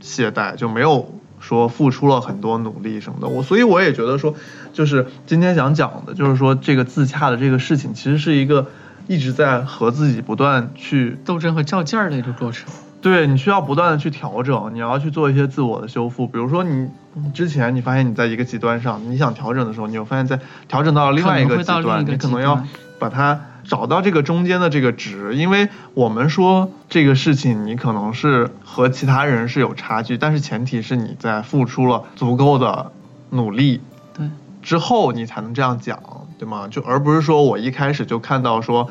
[0.00, 3.28] 懈怠，就没有说付出了很多努力什么的。
[3.28, 4.34] 我所以我也觉得说，
[4.72, 8.66] 就是今天想讲的，就是说这个自洽的这个事情，其实是一个
[9.06, 12.68] 一直在和自己不断去斗争和较劲儿的一个过程。
[13.02, 16.26] 对你需要不断的去调整，你要去做一些自我的修复。
[16.26, 22.62] 比如说你你之前你发现你在一个极端上，你想调整的时候，你又发现在调整到了另外一个极端，你可能要
[22.98, 25.34] 把它找到这个中间的这个值。
[25.34, 32.92] 因为我们说这个事情你可能是和其他人是有差距，但是前提是你在付出了足够的
[33.30, 33.80] 努力，
[34.14, 34.28] 对，
[34.62, 35.98] 之后你才能这样讲，
[36.38, 36.68] 对吗？
[36.68, 38.90] 就而不是说我一开始就看到说。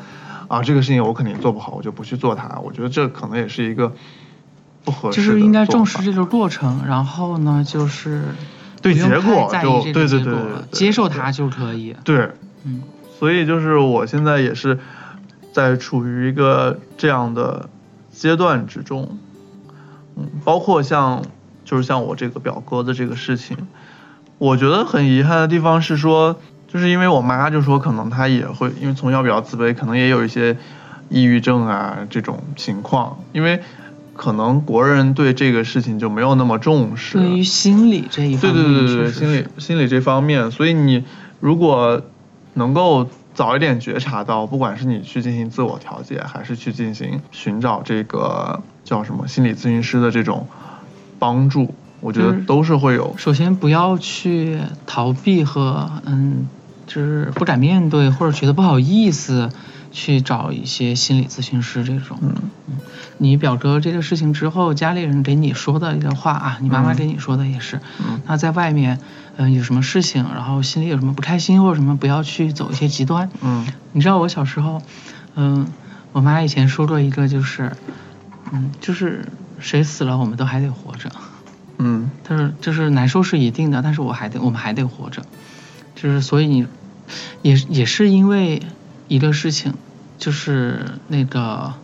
[0.50, 2.58] 啊，这个事情我肯定做不好，我就不去做它。
[2.58, 3.92] 我觉得这可能也是一个
[4.82, 5.16] 不合适。
[5.16, 8.34] 就是应该重视这个过程，然后呢，就是
[8.82, 10.34] 对结果就对对对，
[10.72, 11.94] 接受它就可以。
[12.02, 12.32] 对，
[12.64, 12.82] 嗯，
[13.20, 14.80] 所以就是我现在也是
[15.52, 17.68] 在处于一个这样的
[18.10, 19.16] 阶段之中，
[20.16, 21.22] 嗯，包括像
[21.64, 23.56] 就是像我这个表哥的这个事情，
[24.38, 26.40] 我觉得很遗憾的地方是说。
[26.72, 30.56] 就是因为我妈就说，可能她也会，因为从小比较自卑，可能也有一些
[31.08, 33.18] 抑郁症啊这种情况。
[33.32, 33.60] 因为
[34.14, 37.18] 可能国人对这个事情就没有那么重视。
[37.18, 41.02] 对于心理这一方面，对对对对，心理心理这方面，所以你
[41.40, 42.00] 如果
[42.54, 50.46] 能够早一点觉察到，不管是你去进行自我调节，还是去进行寻找这个叫什么心理咨询师的这种
[51.18, 53.14] 帮助，我觉得都是会有。
[53.16, 56.48] 首先不要去逃避和嗯。
[56.92, 59.48] 就是不敢面对，或者觉得不好意思
[59.90, 62.18] 去找一些心理咨询师这种。
[62.22, 62.34] 嗯
[62.68, 62.76] 嗯，
[63.18, 67.80] 你表哥这个事情之后，家里人给你说的一个话啊，你妈妈给你说的也是。
[67.98, 68.20] 嗯。
[68.26, 68.98] 那在外面，
[69.36, 73.30] 嗯，有什么事情，然后心里有什么不开心或者什么，不要去走一些极端。
[73.42, 73.66] 嗯。
[73.92, 74.82] 你知道我小时候，
[75.34, 75.66] 嗯，
[76.12, 77.72] 我妈以前说过一个，就是，
[78.52, 79.26] 嗯，就是
[79.58, 81.10] 谁死了，我们都还得活着。
[81.78, 82.10] 嗯。
[82.22, 85.22] 她说，就是难受是一定的，但是我还得，我们还得活着。
[85.96, 86.66] 就是所以你。
[87.42, 88.62] 也也是因为
[89.10, 89.74] 一个事情，
[90.18, 91.74] 就是那个，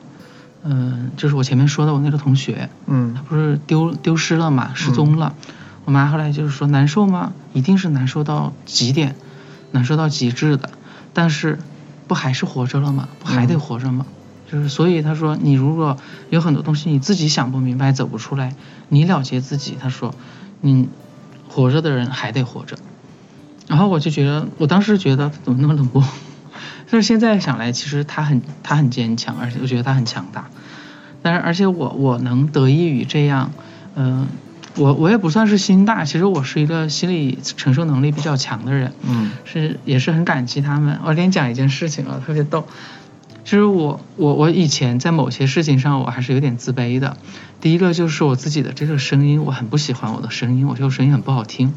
[0.62, 5.34] 嗯，就是我前面说的我那个同学，嗯，他不是丢丢失了嘛，失踪了。
[5.84, 7.32] 我妈后来就是说难受吗？
[7.52, 9.16] 一定是难受到极点，
[9.72, 10.70] 难受到极致的。
[11.12, 11.58] 但是
[12.06, 13.08] 不还是活着了吗？
[13.18, 14.06] 不还得活着吗？
[14.48, 15.96] 就是所以他说，你如果
[16.30, 18.54] 有很多东西你自己想不明白、走不出来，
[18.88, 19.76] 你了结自己。
[19.80, 20.14] 他说，
[20.60, 20.88] 你
[21.48, 22.76] 活着的人还得活着。
[23.66, 26.04] 然后我就觉得，我当时觉得怎么那么冷漠，
[26.90, 30.46] 但是现在想来，其实他很他很坚强，而且我觉得他很强大。
[31.22, 33.50] 但是而且我我能得益于这样，
[33.96, 34.28] 嗯，
[34.76, 41.00] 我我也不算是心大，其实我是一个心理承受能力比较强的人，嗯，是也是很感激他们。
[41.04, 42.66] 我给你讲一件事情啊，特别逗。
[43.44, 47.16] 其实我我我以前在某些事情上我还是有点自卑的。
[47.60, 51.72] 第一个就是我自己的这个声音，我很不喜欢我的声音，我觉得声音很不好听。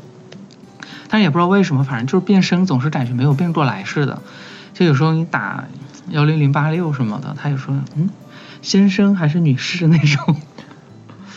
[1.08, 4.22] 但是也不知道为什么，反正就是变声总是感觉没有变过来似的。
[4.80, 5.66] 就有时候你打
[6.08, 8.10] 幺零零八六什么的，他就说嗯，
[8.62, 10.38] 先生还是女士那种，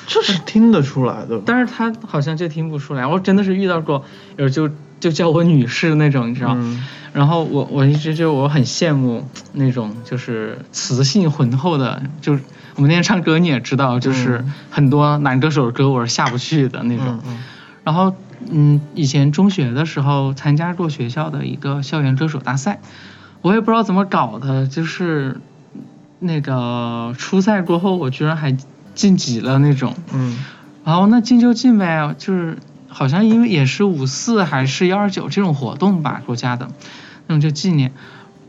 [0.06, 1.42] 这是听得出来的。
[1.44, 3.04] 但是他好像就听不出来。
[3.04, 4.04] 我真的是遇到过，
[4.36, 6.56] 有就就叫我女士那种，你知道。
[7.12, 12.42] 然后我我一直就我很羡慕那种就是磁性浑厚的，就是
[12.76, 17.18] 我们那天唱歌你也知道，就是很多男歌手的歌我是下不去的那种。
[17.82, 18.14] 然后。
[18.50, 22.80] 嗯，以前中学的时候参加过学校的一个校园歌手大赛，
[23.42, 25.40] 我也不知道怎么搞的，就是
[26.20, 28.56] 那个初赛过后，我居然还
[28.94, 29.94] 晋级了那种。
[30.14, 30.38] 嗯。
[30.84, 36.68] 然后那进就进呗，就是好像因为也是五四还是幺二九这种活动吧，国家的，
[37.26, 37.92] 那种就纪念。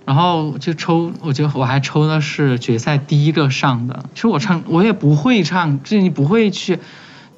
[0.06, 4.06] 然后就抽，我就我还抽的是决赛第一个上的。
[4.16, 6.80] 其实我唱我也不会唱，就你不会去，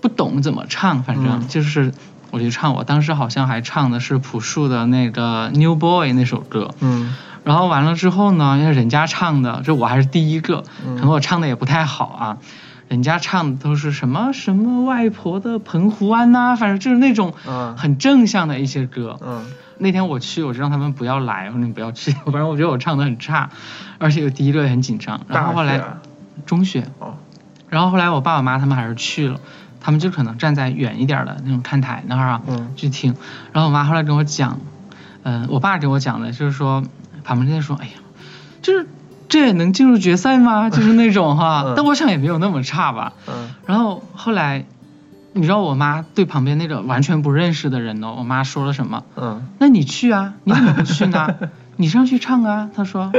[0.02, 1.92] 不懂怎么唱，反正就是。
[2.32, 7.16] 我就唱，我当时好像还唱的是朴树的那个《New Boy》那首歌，嗯，
[7.46, 12.38] 然后完了之后呢，因为人家唱的，就我还是第一个，可能我唱的也不太好啊，
[12.90, 17.34] 人家唱的都是什么什么外婆的澎湖湾呐，反正就是那种
[17.78, 19.46] 很正向的一些歌，嗯，
[19.78, 23.50] 那天我去，我就让他们不要来，我说你不要去， 反正我觉得我唱的很差，
[24.00, 25.82] 而且我第一个也很紧张，然后后来
[26.46, 27.16] 中学，哦，
[27.70, 29.40] 然后后来我爸我妈他们还是去了。
[29.82, 32.42] 他们就可能站在远一点的那种看台那儿啊，
[32.76, 33.16] 去听。
[33.54, 34.60] 然后我妈后来跟我讲，
[35.22, 36.84] 嗯，我爸给我讲的，就是说
[37.26, 37.94] 旁边在说，哎呀，
[38.62, 38.88] 就是
[39.28, 40.70] 这也能进入决赛吗？
[40.72, 41.74] 就是那种哈。
[41.76, 43.14] 但我想也没有那么差吧。
[43.28, 43.50] 嗯。
[43.66, 44.66] 然后后来，
[45.34, 49.04] 你知道我妈对旁边那个完全不认识的人呢，我妈说了什么？
[49.18, 49.48] 嗯。
[49.60, 51.36] 那你去啊，你怎么不去呢？
[51.78, 53.12] 你上去唱啊，她说。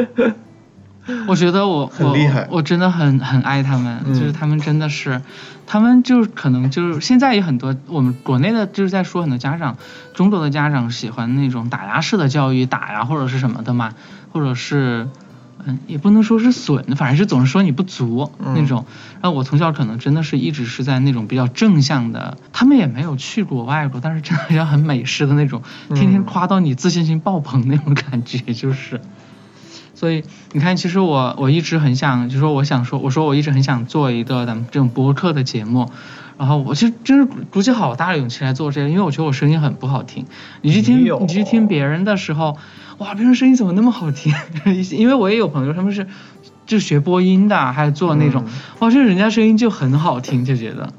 [1.28, 2.16] 我觉得我 我
[2.50, 5.22] 我真的很很爱他们，就是他们真的是，
[5.66, 9.76] 他们就是可能就是现在有很多我们国内的就是在说很多家长，
[10.14, 13.94] 中国的家长喜欢那种打压式的教育，打呀或者是什么的嘛，
[14.32, 15.08] 或者是
[15.64, 18.84] 嗯，也不能说是损，反正是总是说你不足嗯那种。
[19.20, 29.00] 然后我从小可能真的是一直是在那种比较正向的，他们也没有去过外国，但是真的要很美式的那种，天天嗯夸到你自信心爆棚那种感觉，就是。
[29.96, 30.22] 所以
[30.52, 35.90] 你看，其实我我一直很想，就说我想说，我说我一直很想做一个咱们这种播客的节目，
[36.38, 40.26] 然后我其实真是鼓起好大的勇气来做这个，因为我觉得我声音很不好听。
[40.60, 42.58] 你去听你去听别人的时候，
[42.98, 44.34] 哇，别人声音怎么那么好听？
[44.92, 46.06] 因为我也有朋友他们是
[46.66, 50.92] 就学播音的，还有做那种，嗯哇，这人家声音就很好听，就觉得。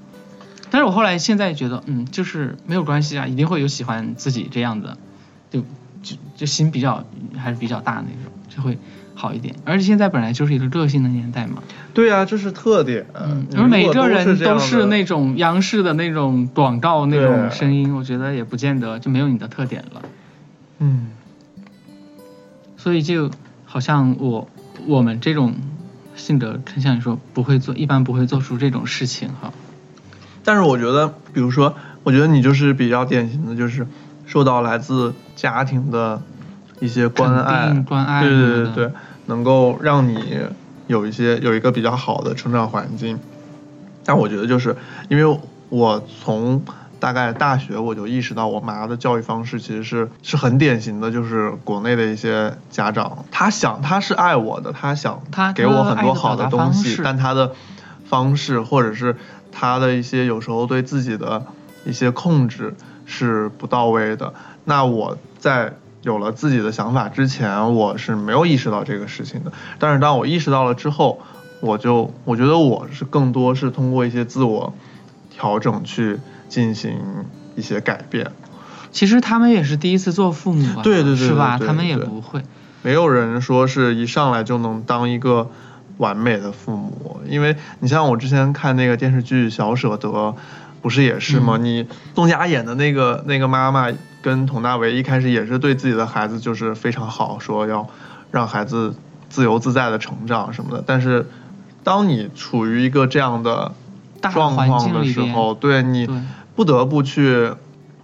[0.71, 4.97] 但是我后来现在觉得，嗯，就是没有关系啊，一定会有喜欢自己这样的，
[6.01, 7.05] 就就就心比较
[7.37, 8.77] 还是比较大那种，就会
[9.15, 9.55] 好一点。
[9.65, 13.05] 而且现在本来就是一个个性的年代嘛，对呀、这是特点。
[13.13, 20.01] 嗯，每个人都是那种央视的那种广告那种声音，我觉得也不见得就没有你的特点了。
[20.79, 21.07] 嗯，
[22.77, 23.31] 所以就
[23.65, 24.47] 好像我
[24.85, 25.55] 我们这种
[26.15, 29.51] 性格，像你说不会做，一般不会做出这种事情哈。
[30.43, 33.85] 但是我觉得，比如说，我觉得你就是比较典型的，就是
[34.28, 36.21] 受到来自家庭的
[36.80, 38.91] 一些关爱，关爱对对对对，
[39.25, 40.38] 能够让你
[40.86, 43.19] 有一些有一个比较好的成长环境。
[44.05, 44.75] 但我觉得就是
[45.09, 46.63] 因为我从
[46.99, 57.51] 大概大学我就意识到，我妈的教育方式其实是是很典型的，就是国内的一些家长，他想他是爱我的，他想他给我很多好的东西，但他的
[58.05, 59.15] 方式或者是
[59.51, 61.45] 他的一些有时候对自己的
[61.88, 62.75] 一些控制
[63.05, 64.33] 是不到位的。
[64.65, 69.51] 那我在有了自己的想法之前，我是没有意识到这个事情的。
[69.79, 71.19] 但是当我意识到了之后，
[71.59, 74.73] 我就我觉得我是更多是通过一些自我
[75.29, 76.19] 调整去
[76.49, 76.99] 进行
[77.55, 78.31] 一些改变。
[78.91, 81.59] 其实他们也是第一次做父母吧，对对对是吧？
[81.59, 82.41] 他们也不会。
[82.83, 85.49] 没有人说是一上来就能当一个
[85.97, 90.09] 完美的父母，因为你像我之前看那个电视剧《小舍得》，
[90.88, 91.57] 不是也是吗？
[91.57, 91.85] 嗯你
[92.15, 97.89] 宋佳演的那个那个妈妈跟佟大为一开始也是对自己的孩子就是非常好，说要
[98.31, 98.95] 让孩子
[99.27, 100.81] 自由自在的成长什么的。
[100.88, 101.29] 但是
[101.83, 103.73] 当你处于一个这样的
[104.21, 106.07] 大状环况的时候，对你
[106.55, 107.51] 不得不去，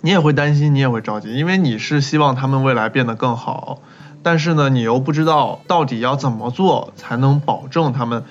[0.02, 3.80] 你也会担心，你也会着急，因为你是希望他们未来变得更好，
[4.22, 8.26] 但是呢，你又不知道到底要怎么做才能保证他们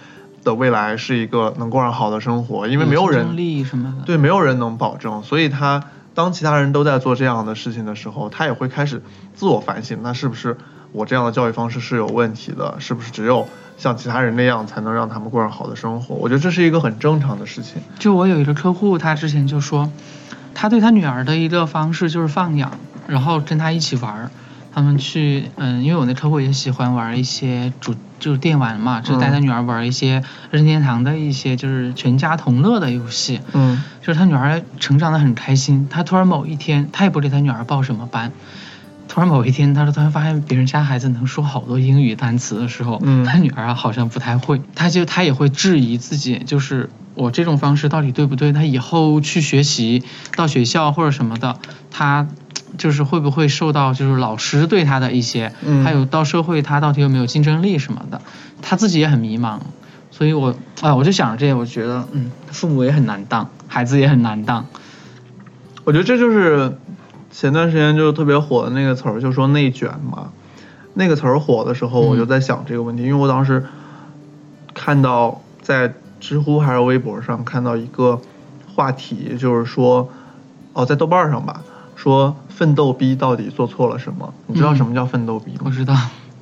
[0.45, 4.05] 的未来是一个能过上好的生活，因为没有人力什么的。
[4.05, 5.82] 对没有人能保证，所以他
[6.14, 9.03] 当其他人都在做这样的事情的时候，他也会开始
[9.34, 10.57] 自我反省，那是不是
[10.93, 12.76] 我这样的教育方式是有问题的？
[12.78, 16.14] 是不是只有像其他人那样才能让他们过上好的生活？
[16.16, 17.80] 我觉得这是一个很正常的事情。
[17.99, 19.90] 就我有一个客户，他之前就说，
[20.55, 22.72] 他对他女儿的一个方式就是放养，
[23.07, 24.30] 然后跟他一起玩儿。
[24.75, 33.41] 他们去，嗯，因为我那客户也喜欢玩一些主就是电玩嘛，就带他女儿玩一些任天堂的一些就是全家同乐的游戏。
[33.53, 33.83] 嗯。
[34.01, 38.33] 就是他女儿成长的很开心，他突然某一天，他也不给他女儿报什么班，
[39.09, 43.25] 突然某一天，他说突然发现别人家孩子能说好多英语单词的时候，嗯。
[43.25, 48.53] 他女儿啊好像不太会，他就他也会质疑自己，就是我这种方式到底对不对？
[48.53, 50.03] 他以后去学习
[50.37, 51.59] 到学校或者什么的，
[51.91, 52.27] 他
[52.79, 58.20] 就是会不会受到就是老师对他的一些，嗯还有到社会他到底有没有竞争力什么的，
[58.61, 59.59] 他自己也很迷茫。
[60.11, 64.66] 所以我啊，我就想着这些，我觉得嗯，父母也很难当，孩子也很难当。
[65.85, 66.77] 我觉得这就是
[67.31, 70.31] 前段时间就特别火的那个词儿，就说内卷嘛。
[70.95, 73.64] 那个词儿火的时候，嗯我就在想这个问题，因为我当时
[74.75, 78.20] 看到在知乎还是微博上看到一个
[78.75, 80.11] 话题，就是说，
[80.75, 81.62] 哦，在豆瓣上吧，
[81.97, 84.32] 说奋斗逼到底做错了什么？
[84.47, 85.61] 你知道嗯什么叫奋斗逼吗？
[85.64, 85.97] 我知道，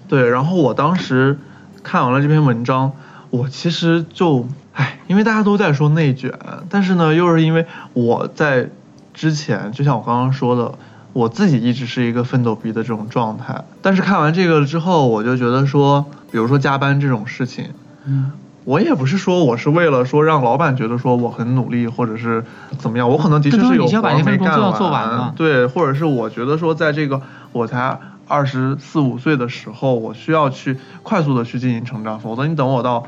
[0.09, 1.38] 对，然后我当时
[1.82, 2.92] 看完了这篇文章，
[3.30, 6.32] 我其实就，唉，因为大家都在说内卷，
[6.68, 8.68] 但是呢，又是因为我在
[9.12, 10.74] 之前，就像我刚刚说的，
[11.12, 17.70] 我自己一直是一个奋斗逼的这种状态，但是看完这个之后，我就觉得说，比如说加班这种事情，
[18.07, 18.30] 嗯，
[18.64, 22.44] 我也不是说我是为了说让老板觉得说我很努力，或者是
[22.78, 27.98] 怎么样，我可能的确是有活没干工作做完嘛对，或者是我觉得说在这个我才
[28.28, 33.04] 二十四五岁的时候，我需要去快速的去进行成长，否则你等我到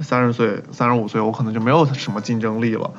[0.00, 2.90] 三十岁、三十五岁，我可能就没有什么竞争力了。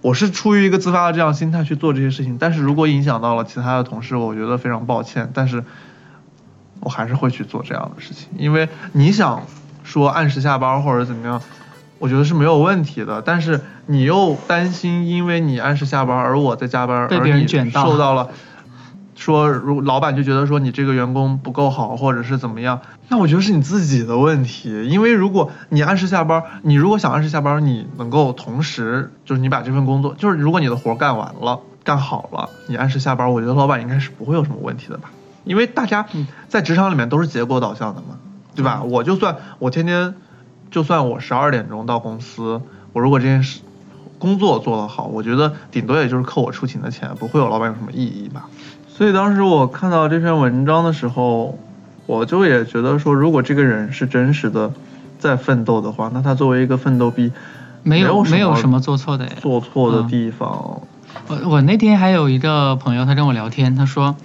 [0.00, 5.64] 我是出于一个自发的这样心态去做这些事情，但是如果影响到了其他的同事，我觉得非常抱歉，但是
[6.80, 9.42] 我还是会去做这样的事情，因为你想
[9.84, 11.40] 说按时下班或者怎么样，
[12.00, 18.30] 我觉得是没有问题的，但是你又担心因为你按时下班，而我在加班，被别人卷到受到了
[19.14, 24.86] 说如老板就觉得说你这个员工不够好，或者是怎么样，那我觉得是你自己的问题。
[24.88, 35.10] 因为如果你按时下班，你如果想按时下班，你能够同时就是你把这份工作，就是如果你的活干完了，干好了，你按时下班，我觉得老板应该是不会有什么问题的吧？
[35.44, 36.06] 因为大家
[36.48, 38.16] 在职场里面都是结果导向的嘛，
[38.54, 38.82] 对吧？
[38.82, 40.14] 我就算我天天，
[40.70, 42.60] 就算我十二点钟到公司，
[42.92, 43.60] 我如果这件事
[44.18, 48.46] 工作做得好，我觉得顶多也就是扣我出勤的钱，不会有老板有什么异议吧？
[48.88, 51.58] 所以当时我看到这篇文章的时候，
[52.06, 54.72] 我就也觉得说，如果这个人是真实的
[55.18, 57.32] 在奋斗的话，那他作为一个奋斗逼，
[57.82, 60.82] 没有没有什么做错的，做错的地方。
[61.26, 64.16] 我我那天还有一个朋友，他跟我聊天，他说，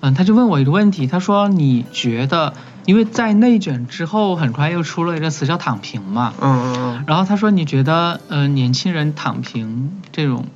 [0.00, 2.54] 嗯，他就问我一个问题，他说你觉得，
[2.86, 10.46] 因为在内卷之后，很快又出了一个词叫躺平嘛，嗯嗯嗯，然后他说你觉得，呃，年轻人躺平这种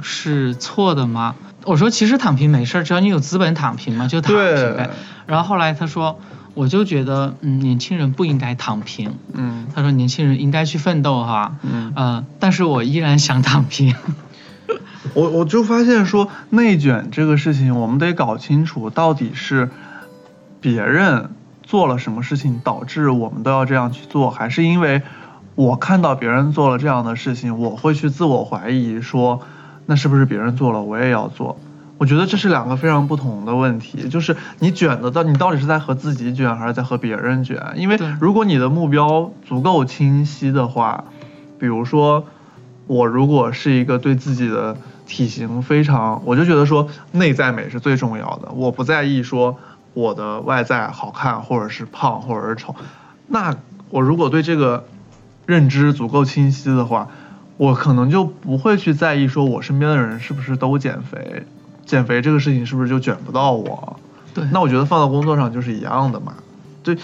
[0.00, 1.34] 是错的吗？
[1.64, 4.90] 我说其实躺平没事，只要你有资本躺平嘛，就躺平呗。
[5.26, 6.18] 然后后来他说，
[6.54, 13.94] 我就觉得，嗯，年轻人不应该躺平，嗯，他说年轻人应该去奋斗哈，嗯，呃，但是我依然想躺平。
[15.14, 19.68] 我我就发现说内卷这个事情，我们得搞清楚到底是
[20.60, 21.30] 别人
[21.72, 25.00] 做了什么事情导致我们都要这样去做，还是因为
[25.54, 29.40] 我看到别人做了这样的事情，我会去自我怀疑说，
[29.86, 31.58] 那是不是别人做了我也要做？
[31.96, 37.58] 我觉得这是两个非常不同的问题，就是你卷的到你到底是在和自己卷，还是在和别人卷？
[37.76, 41.04] 因为如果你的目标足够清晰的话，
[41.58, 42.26] 比如说
[42.86, 48.50] 我如果是一个对自己的体型非常，我就觉得说内在美是最重要的。
[48.54, 49.56] 我不在意说
[49.94, 52.74] 我的外在好看，或者是胖，或者是丑。
[53.26, 53.54] 那
[53.90, 54.86] 我如果对这个
[55.46, 57.08] 认知足够清晰的话，
[57.56, 61.44] 我可能就不会去在意说我身边的人是不是都减肥，
[61.84, 63.96] 减肥这个事情是不是就卷不到我。
[64.34, 66.34] 对，那我觉得放到工作上就是一样的嘛。
[66.82, 66.96] 对，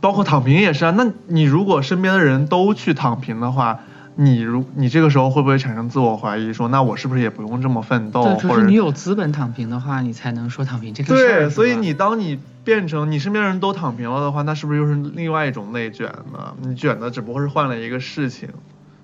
[0.00, 0.92] 包括躺平也是啊。
[0.96, 3.80] 那你如果身边的人都去躺平的话，
[4.14, 8.22] 你如你这个时候会不会产生自我怀疑，说那我是不是也不用这么奋斗？
[8.24, 11.40] 对，就是你有资本躺平的话，你才能说躺平这个事儿。
[11.40, 16.54] 对，所以你当你变成你身边人都躺平了的话，那是不是又是另外一种内卷呢？
[16.60, 18.48] 你卷的只不过是换了一个事情，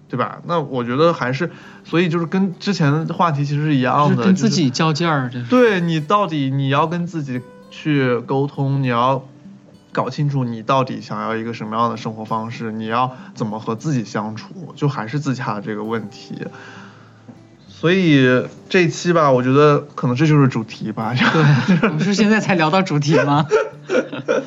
[0.09, 0.41] 对吧？
[0.47, 1.51] 那我觉得还是，
[1.85, 5.31] 所以就是跟之前的话题其实是一样的，跟自己较劲儿。
[5.49, 7.41] 对你到底你要跟自己
[7.71, 9.25] 去沟通，你要。
[9.99, 16.37] 搞清楚你到底想要一个什么样的生活方式，你要怎么和自己相处，就还是自洽的这个问题。
[17.69, 21.13] 所以这一期吧，我觉得可能这就是主题吧。
[21.17, 23.45] 对，不是现在才聊到主题吗？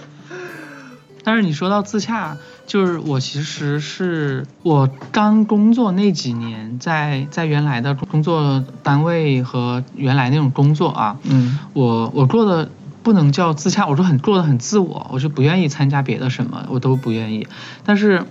[1.25, 12.69] 但是你说到自洽，就是我其实是我刚工作那几年，在在原来的工作单位和原来那种工作啊，嗯，我我过的。
[13.03, 17.47] 不能叫自洽，我说很做的很自我，我就不愿意参加别的什么，我都不愿意。
[17.83, 18.25] 但是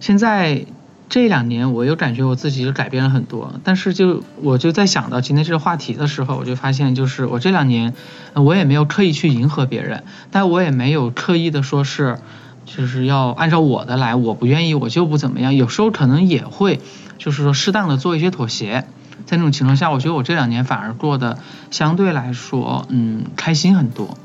[0.00, 0.66] 现在
[1.08, 3.60] 这两年，我又感觉我自己就改变了很多。
[3.62, 7.94] 但是就我就在想到今天这个话题的时候，我就发现，就是我这两年
[8.34, 12.18] 我也没有刻意去迎合别人，但我也没有刻意的说是
[12.64, 15.54] 就是要按照我的来，我不愿意我就不怎么样。
[15.54, 16.80] 有时候可能也会
[17.18, 18.86] 就是说适当的做一些妥协。
[19.34, 21.38] 在那种情况下，我觉得我这两年反而过得
[21.72, 24.16] 相对来说，嗯，开心很多，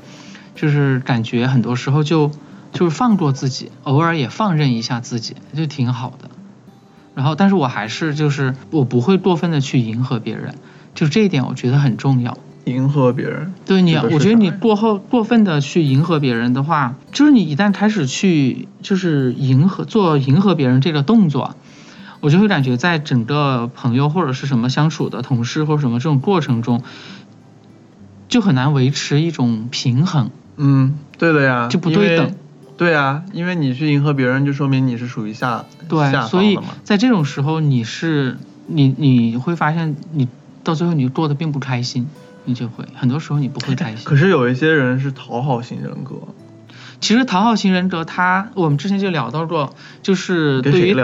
[0.54, 2.30] 就是感觉很多时候就
[2.72, 6.30] 就是放过自己，偶尔也放任一下自己，就挺好的。
[7.16, 10.54] 然后，但是我还是就是我不会过分的去迎合别人，
[10.94, 12.38] 就这一点我觉得很重要。
[12.66, 13.52] 迎合别人？
[13.66, 21.56] 对你，我觉得你过后过分的去迎合别人的话，就是你一旦开始去就是迎合做迎合别人这个动作。
[22.20, 26.82] 我就会感觉，在整个朋友或者是什么相处的同事或者什么这种过程中，
[28.28, 30.30] 就很难维持一种平衡。
[30.56, 32.34] 嗯，对的呀，就不对等。
[32.76, 40.28] 对啊，因为你去迎合别人，就说明你是属于下对，所以在这种时候，你是你你会发现，你
[40.64, 42.08] 到最后你过得并不开心，
[42.44, 44.04] 你就会很多时候你不会开心。
[44.04, 46.16] 可是有一些人是讨好型人格。
[47.00, 50.94] 其实讨好型人格，他我们之前就聊到过，就是对于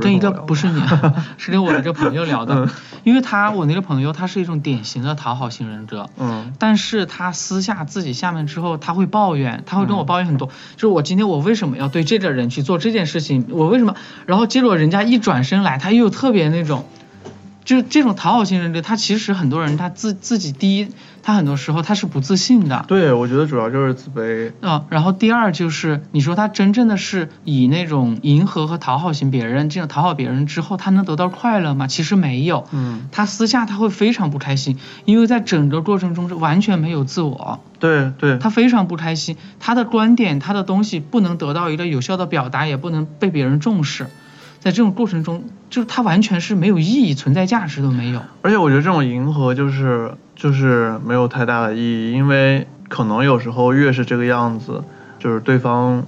[0.00, 0.82] 跟一个不是你，
[1.38, 2.68] 是跟我一个朋友聊的，
[3.04, 13.94] 因为他我那个朋友他是一种典型的讨好型人格，嗯，但是他私下自己下面之后，他会抱怨，他会跟我抱怨很多，就是我今天我为什么要对这个人去做这件事情，我为什么，
[14.26, 16.84] 然后结果人家一转身来，他又特别那种。
[17.64, 20.88] 就是这种讨好型人格，他其实很多人他自自己第一，
[21.22, 24.52] 他很多时候他是不自信的，对，我觉得主要就是自卑。
[24.60, 31.86] 嗯，然后第二就是你说他真正的是以那种迎合和讨好型别人，这种讨好别人之后，他能得到快乐吗？
[31.86, 44.06] 其实没有，嗯，他私下他会非常不开心，因为在整个过程中是完全没有自我，对对，他非常不开心，他的观点他的东西不能得到一个有效的表达，也不能被别人重视。
[44.64, 48.22] 在这种过程中，就是它完全是没有意义，存在价值都没有。
[48.40, 54.82] 而且我觉得这种迎合就是就是没有太大的意义，因为可能有时候越是这个样子，
[55.18, 56.06] 就是对方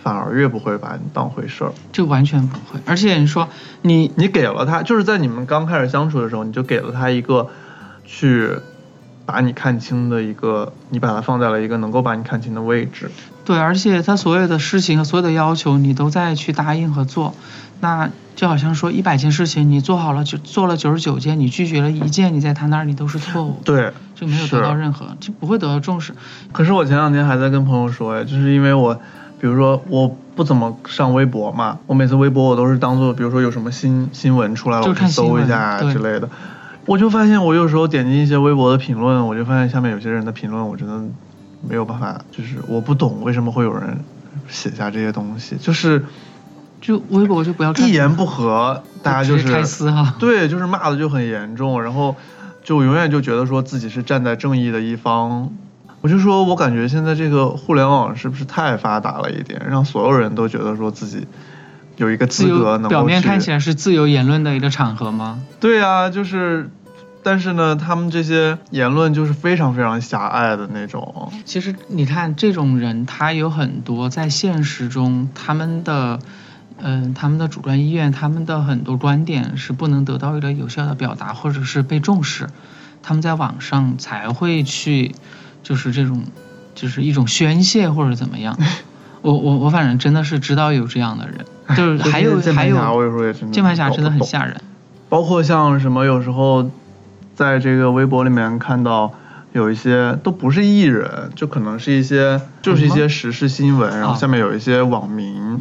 [0.00, 1.72] 反而越不会把你当回事儿。
[1.92, 2.78] 这完全不会。
[2.86, 3.48] 而且你说
[3.82, 7.48] 你你给了他，就是在你们刚开始相处的时候，你就给了他一个
[8.06, 8.50] 去
[9.26, 13.10] 把你看清的一个，你把他放在了一个能够把你看清的位置。
[13.44, 17.34] 对，而且他所有的事情和所有的要求，你都在去答应和做。
[17.80, 26.14] 那就好像说一百件事情你做好了就做了九十九件，你拒绝了一件，你在他那儿你都是错误，对，就没有得到任何，就不会得到重视。
[26.52, 28.94] 可是我前两天还在跟朋友说，哎，就是因为我，
[29.40, 36.28] 比如说我不怎么上微博嘛，我每次微博我都是当做，比如说有什么新新闻出来了，我去搜一下之类的。
[36.86, 41.00] 我就发现我有时候点击一些微博的评论，我就发现下面有些人的评论，我真的
[41.66, 44.02] 没有办法，就是我不懂为什么会有人
[44.48, 46.04] 写下这些东西，就是。
[46.80, 50.14] 就微博就不要一言不合，大家就是开撕哈。
[50.18, 52.16] 对，就是骂的就很严重，然后
[52.64, 55.52] 就永远就觉得说自己是站在正义的一方。
[56.00, 61.26] 我就说我感觉现在这个互联网是不是太发达了一点，让所有人都觉得说自己
[61.96, 65.42] 有一个资格能表面看起来是自由言论的一个场合吗？
[65.60, 66.70] 对啊，就是，
[67.22, 71.30] 但是呢，他们这些言论就是非常非常狭隘的那种。
[71.44, 76.18] 其实你看这种人，他有很多在现实中他们的。
[76.82, 82.48] 嗯，他们的主观意愿，他们的很多观点是不能得到一个有效的表达，或者是被重视，
[83.02, 85.14] 他们在网上才会去，
[85.62, 86.24] 就是这种，
[86.74, 88.58] 就是一种宣泄或者怎么样。
[89.22, 91.44] 我我我反正真的是知道有这样的人，
[91.76, 94.60] 就是还有还有键盘侠真的很吓人。
[95.08, 96.70] 包括像什么有时候，
[97.34, 99.12] 在这个微博里面看到
[99.52, 105.58] 有一些都不是艺人，就可能是一些就是一些时事新闻，然后下面有一些网民。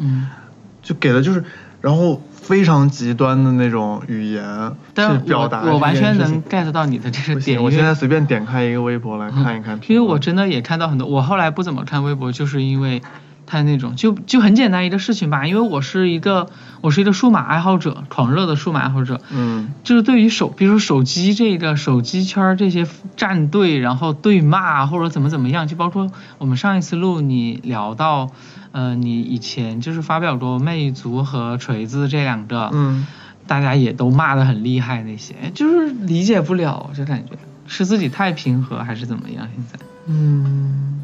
[0.82, 1.44] 就给的就是，
[1.82, 5.62] 然后非常极端的那种语言去表达。
[5.62, 7.62] 我完全能 get 到你的这个点。
[7.62, 9.80] 我现在随便点开一个微博来看一看。
[9.88, 13.02] 因为我真的也看到很多，我后来不怎么看微博，就是因为
[13.46, 15.46] 他那种就就很简单一个事情吧。
[15.46, 16.50] 因为我是一个
[16.82, 19.22] 我是一个数码爱好者，狂热的数码爱好者。
[19.32, 19.70] 嗯。
[19.84, 26.10] 就是对于手，比如说手机这个手机圈这些战队，然后对骂或者怎么怎么样，就包括
[26.40, 28.32] 我们上一次录你聊到。
[28.72, 33.07] 呃，你以前就是发表过魅族和锤子这两个，嗯，
[33.47, 37.34] 大家也都骂的很厉害那些，就是理解不了，就感觉
[37.65, 39.47] 是自己太平和还是怎么样？
[39.55, 41.01] 现在，嗯，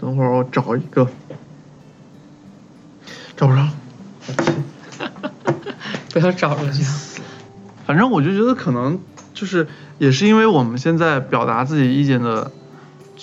[0.00, 1.06] 等会儿我找一个，
[3.36, 3.68] 找不着，
[6.10, 6.82] 不要找了就，
[7.86, 8.98] 反正我就觉得可能
[9.34, 12.50] 就是也是因为我们现在表达自己意见的。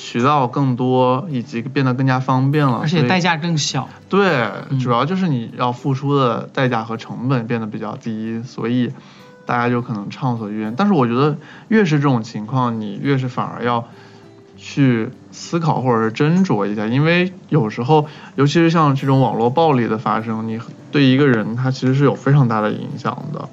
[0.04, 3.88] 渠道更多，以及变得更加方便了，而且代价更小。
[4.10, 4.49] 对，
[4.82, 8.91] 主要就是你要付出的代价和成本变得比较低，所以
[9.45, 10.74] 大家就可能畅所欲言。
[10.76, 11.38] 但是我觉得，
[11.68, 13.88] 越是这种情况，你越是反而要
[14.58, 20.60] 去思考或者是斟酌一下，因为有时候，尤其是像这种网络暴力的发生，你
[20.91, 23.47] 对一个人他其实是有非常大的影响的。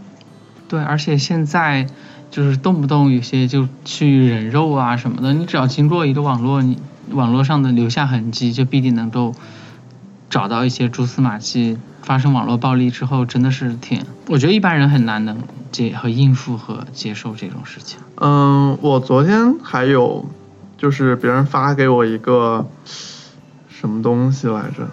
[0.66, 1.86] 对，而且现在。
[2.30, 6.78] 就是动不动有些就去人肉啊什么的，你只要经过一个网络，你
[7.10, 9.34] 网络上的留下痕迹，就必定能够
[10.28, 11.78] 找到一些蛛丝马迹。
[12.02, 15.36] 发生网络暴力之后，真的是挺，我觉得一般人很难能
[15.70, 17.98] 接和应付和接受这种事情。
[18.14, 20.24] 嗯，我昨天还有
[20.78, 22.66] 就是别人发给我一个
[23.68, 24.88] 什么东西来着，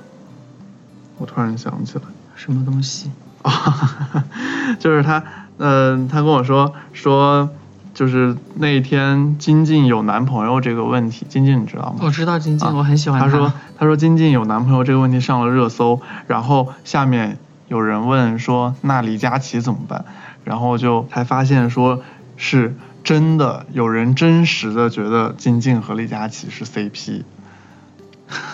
[1.17, 2.01] 我突然想起来，
[2.35, 3.09] 什么东西
[3.43, 4.25] 啊，
[4.77, 5.23] 就是他。
[5.57, 7.49] 嗯，他跟我说说，
[7.93, 11.99] 就是那一天金靖有男朋友这个问题，金靖你知道吗？
[12.01, 13.27] 我知道金靖，我很喜欢他。
[13.27, 17.37] 他说他说金靖有男朋友这个问题上了热搜，然后下面
[17.67, 20.05] 有人问说那李佳琦怎么办？
[20.43, 22.01] 然后就才发现说
[22.37, 27.23] 是真的有人真实的觉得金靖和李佳琦是 CP，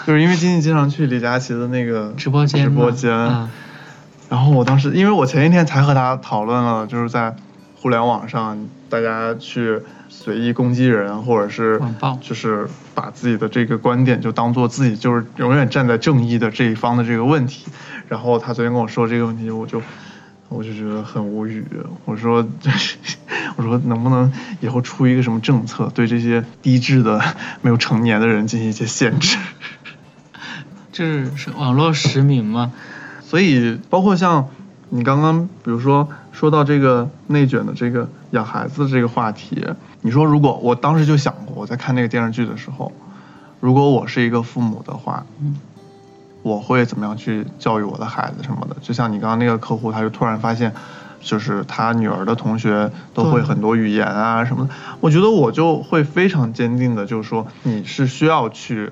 [0.05, 3.49] 就是因为金靖经常去李佳琦的那个直播间直播间。
[4.31, 7.35] 然后我当时，因为我前一天才和他讨论了，就是在
[7.75, 8.57] 互联网上
[8.89, 9.77] 大家去
[10.07, 11.81] 随意攻击人，或者是
[12.21, 17.65] 就是把自己的这个观点就当做自己就是永远站在正义的这一方的这个问题。
[18.07, 19.81] 然后他昨天跟我说这个问题，我就
[20.47, 21.65] 我就觉得很无语。
[22.05, 22.47] 我说，
[23.57, 27.21] 我说能不能以后出一个什么政策，对这些低智的
[27.61, 29.37] 没有成年的人进行一些限制？
[30.93, 32.71] 这是网络实名吗？
[33.31, 34.49] 所以包括像
[34.89, 39.65] 你刚刚比如说说到这个内卷的这个养孩子这个话题，
[40.01, 42.91] 你说如果我当时就想过，我在看那个电视剧的时候，
[43.61, 45.55] 如果我是一个父母的话，嗯。
[46.43, 48.75] 我会怎么样去教育我的孩子什么的？
[48.81, 50.73] 就像你刚刚那个客户，他就突然发现，
[51.21, 54.73] 就是他女儿的同学都会很多语言啊什么的。
[54.99, 58.91] 我觉得我就会非常坚定的，就是说你是需要去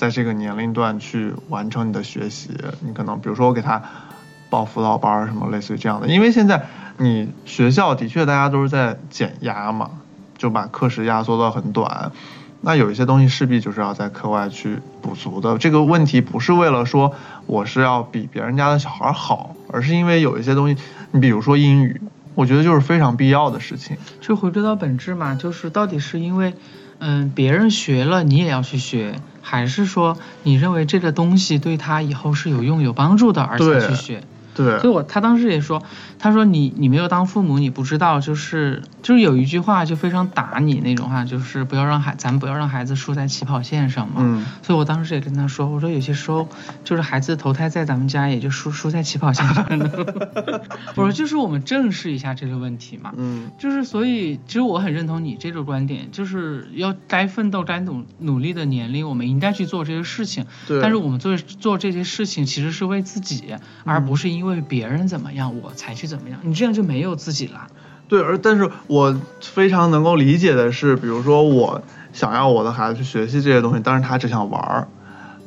[0.00, 2.48] 在这个年龄段去完成你的学习。
[2.80, 3.82] 你可能比如说我给他
[4.48, 6.64] 报辅导班什么类似于这样的，因为现在
[6.96, 9.90] 你学校的确大家都是在减压嘛，
[10.38, 12.12] 就把课时压缩到很短。
[12.62, 15.58] 那有一些东西势必就是要在课外去补足的。
[15.58, 20.80] 这个问题不是为了说我是要比别人家的小孩好，而是因为有一些东西，
[21.10, 22.00] 你比如说英语，
[22.34, 23.98] 我觉得就是非常必要的事情。
[24.22, 26.54] 就回归到本质嘛，就是到底是因为，
[27.00, 34.22] 嗯，别人学了你也要去学，还是说你认为这个东西对他以后是有用有帮助的而且去学？
[34.64, 35.82] 对，所以我他当时也说，
[36.18, 44.16] 他说你你没有当父母，你不知道，就是就是有一句话就非常打你那种话，就是不要让孩咱们不要让孩子输在起跑线上嘛。
[44.18, 44.44] 嗯。
[44.62, 46.46] 所以我当时也跟他说，我说有些时候
[46.84, 49.90] 就是孩子投胎在咱们家也就输输在起跑线上了。
[50.94, 53.14] 我说就是我们正视一下这个问题嘛。
[53.16, 53.50] 嗯。
[53.58, 60.44] 就是所以其实我很认同你这个观点，就是要该奋斗该努努力的年龄，我们应该去做这些事情。
[60.66, 60.82] 对。
[60.82, 63.54] 但是我们做做这些事情其实是为自己，
[63.84, 64.49] 而不是因为。
[64.50, 67.66] 为别人怎么样，我才去怎么样，你这样就没有自己了。
[68.08, 71.80] 对，而但是我非常能够理解的是，比如说我
[72.12, 74.88] 想要我的孩子去学习这些东西，但是他只想玩儿，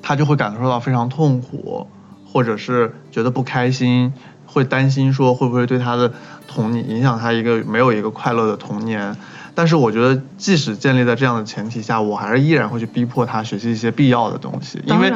[0.01, 1.85] 他就会感受到非常痛苦，
[2.25, 4.13] 或者是觉得不开心，
[4.45, 6.13] 会担心说会不会对他的
[6.47, 9.13] 童年影响他一个没有一个快乐的童年。
[9.53, 15.11] 但是我觉得，即使建立在这样的前提下，我还是依然会去逼迫他学习一些必要的东西，因为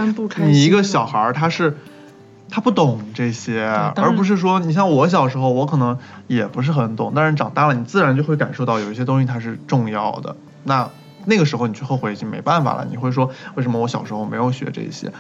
[0.46, 1.78] 你一个小孩儿他是。
[2.50, 10.36] 他不懂这些，而不是说你像我小时候，我可能也不是很懂，但是长大了，你自然就会感受到有一些东西它是重要的。
[10.64, 10.89] 那
[11.26, 15.12] 那个时候你去后悔已经没办法了，你会说为什么我小时候没有学这些？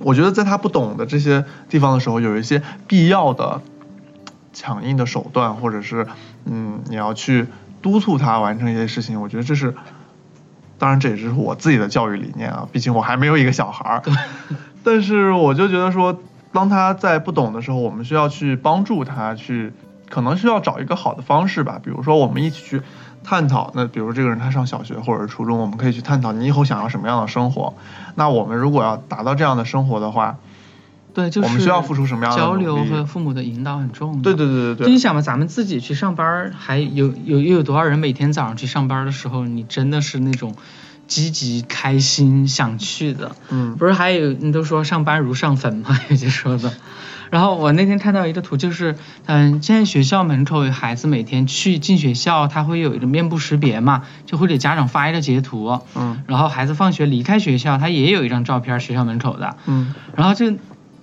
[0.00, 3.62] 我觉得在他不懂的这些地方的时候，有一些必要的
[4.52, 6.06] 强硬的手段，或者是
[6.44, 7.46] 嗯，你要去
[7.82, 9.22] 督促他完成一些事情。
[9.22, 9.74] 我觉得这是，
[10.78, 14.02] 当然这也是我自己的教育理念啊，毕竟我还没有一个小孩儿。
[14.82, 16.20] 但是我就觉得说。
[16.54, 19.72] 当他在不懂的时候，我们需要去帮助他，去
[20.08, 21.80] 可能需要找一个好的方式吧。
[21.82, 22.80] 比如说，我们一起去
[23.24, 23.72] 探讨。
[23.74, 27.74] 那比如这个人他上小学或者是初中，我们可以去探讨你以后想要什么样的生活。
[28.14, 30.38] 那我们如果要达到这样的生活的话，
[31.12, 34.22] 对，就是我们需要付出什么样的交流和父母的引导很重要。
[34.22, 34.86] 对对对对对。
[34.86, 40.54] 就你想吧，咱们自己去上班，还有有又有多少人每天早上去上班的时候，你真的是那种。
[41.06, 45.98] 积极开心想去的，嗯，不是还有你都说上班如上坟吗？
[46.08, 46.72] 有些说的。
[47.30, 48.96] 然后我那天看到一个图，就是
[49.26, 60.52] 嗯，现在学校门口有孩子每天去进学校，他会有一个面部识别嘛，就会给家长发一个截图，嗯，然后孩子放学离开学校，他也有一张照片，学校门口的，嗯，然后就。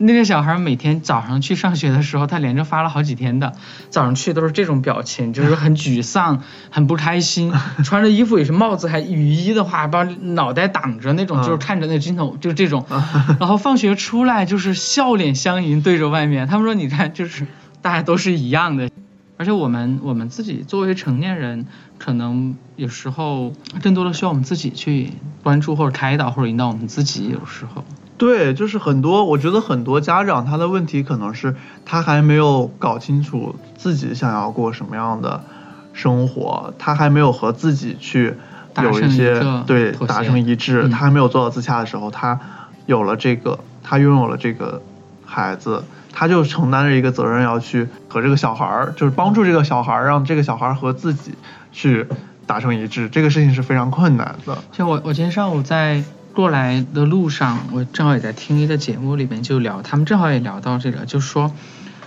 [0.02, 3.54] 那个小孩每天早上去上学的时候，他连着发了好几天的，
[3.90, 7.54] 早上去都是这种表情，就是很沮丧、很不开心，
[7.86, 12.86] 穿着衣服也是帽子还雨衣的话，把脑袋挡着那种，就是看着那镜头就是这种，
[13.40, 17.46] 然后放学出来就是笑脸相迎对着外面，他们说你看就是
[17.82, 18.90] 大家都是一样的，
[19.38, 25.12] 而且我们我们自己作为成年人，可能有时候更多的需要我们自己去
[25.44, 27.84] 关注或者开导或者引导我们自己，有时候。
[28.22, 35.44] 对，就是很多，我觉得很多家长他的问题可能是他还没有搞清楚自己想要过什么样的
[35.92, 38.36] 生活，他还没有和自己去
[38.80, 42.40] 有一些对达成一致，他还没有做到自洽的时候，他
[42.86, 44.80] 有了这个，他拥有了这个
[45.26, 51.34] 孩子，他就承担着一个责任，要去和这个小孩儿，就是帮助这个小孩儿，让这个小孩儿和自己
[51.72, 52.06] 去
[52.46, 54.56] 达成一致，这个事情是非常困难的。
[54.72, 56.04] 像我，我今天上午在。
[56.34, 61.52] 过来的路上，我正好也在听一个节目里面就聊，他们正好也聊到这个，就说，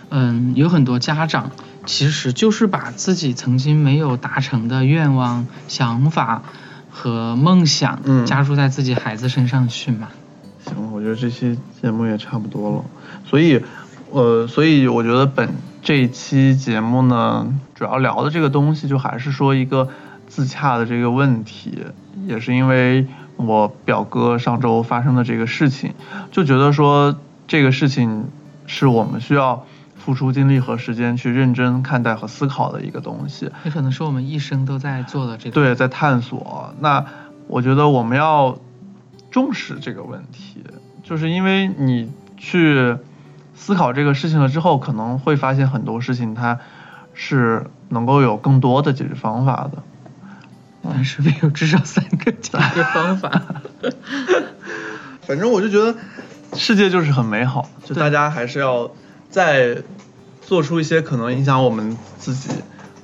[0.08, 1.50] 嗯，有很多家长
[1.84, 6.42] 其实就是把自己曾经没有达成的愿望、想法
[6.90, 10.08] 和梦想，嗯，加注在自己孩子身上去嘛。
[10.64, 12.84] 行了，我觉得这期节目也差不多了，
[13.26, 13.60] 所以，
[14.10, 15.50] 呃，所以我觉得本
[15.82, 19.90] 这一期节目呢，主要聊的这个东西就还是说一个
[20.26, 21.84] 自洽的这个问题，
[22.26, 23.06] 也是因为。
[23.36, 25.94] 我表哥上周发生的这个事情，
[26.30, 27.16] 就觉得说
[27.46, 28.28] 这个事情
[28.66, 29.64] 是我们需要
[29.96, 33.50] 付出精力和时间去认真看待和思考的一个东西。
[33.64, 35.54] 也可能是我们一生都在做的这个。
[35.54, 36.74] 对，在探索。
[36.80, 37.04] 那
[37.46, 38.56] 我觉得我们要
[39.30, 40.62] 重视这个问题，
[41.02, 42.96] 就是因为你去
[43.54, 46.58] 思考这个事情了之后，可能会发现很多事情它
[47.14, 49.82] 是能够有更多的解决方法的。
[50.92, 53.30] 但是没有至少三个解决方法。
[55.26, 55.94] 反正我就觉得
[56.54, 58.90] 世界就是很美好，就大家还是要
[59.30, 59.78] 在
[60.42, 62.50] 做出一些可能影响我们自己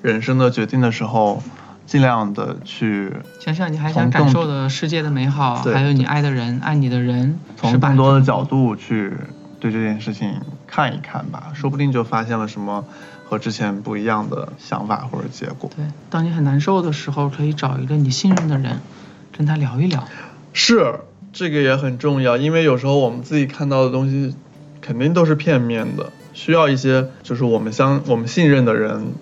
[0.02, 1.42] 人生的决定的时候，
[1.86, 9.12] 尽量的去想想你还想感受的世界的美好，还有你爱的人、爱你的人，从更多的角度去
[9.58, 12.84] 对这件事情看一看吧，说不定就发现了什么。
[13.30, 15.70] 和之前不一样的想法或者结果。
[15.76, 18.80] 对，当你很难受的时候，可以找一个你信任的人，
[19.30, 20.04] 跟他聊一聊。
[20.52, 20.98] 是，
[21.32, 24.34] 这个也很重要，因为有时候我们自己看到的东西，
[24.80, 29.12] 肯定都是片面的，需要一些就是我们相我们信任的人，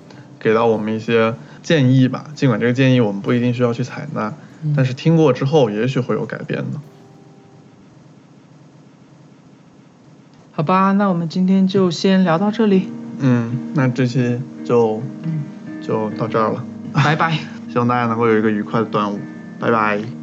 [0.41, 2.31] 给到我们一些建议吧。
[2.35, 4.33] 尽管这个建议我们不一定需要去采纳，
[4.75, 6.81] 但是听过之后，也许会有改变的。
[10.53, 12.89] 好吧，那我们今天就先聊到这里。
[13.21, 15.03] 嗯，那这期就
[15.81, 17.33] 就到这儿了，拜拜。
[17.69, 19.21] 希望大家能够有一个愉快的端午，
[19.59, 20.18] 拜拜。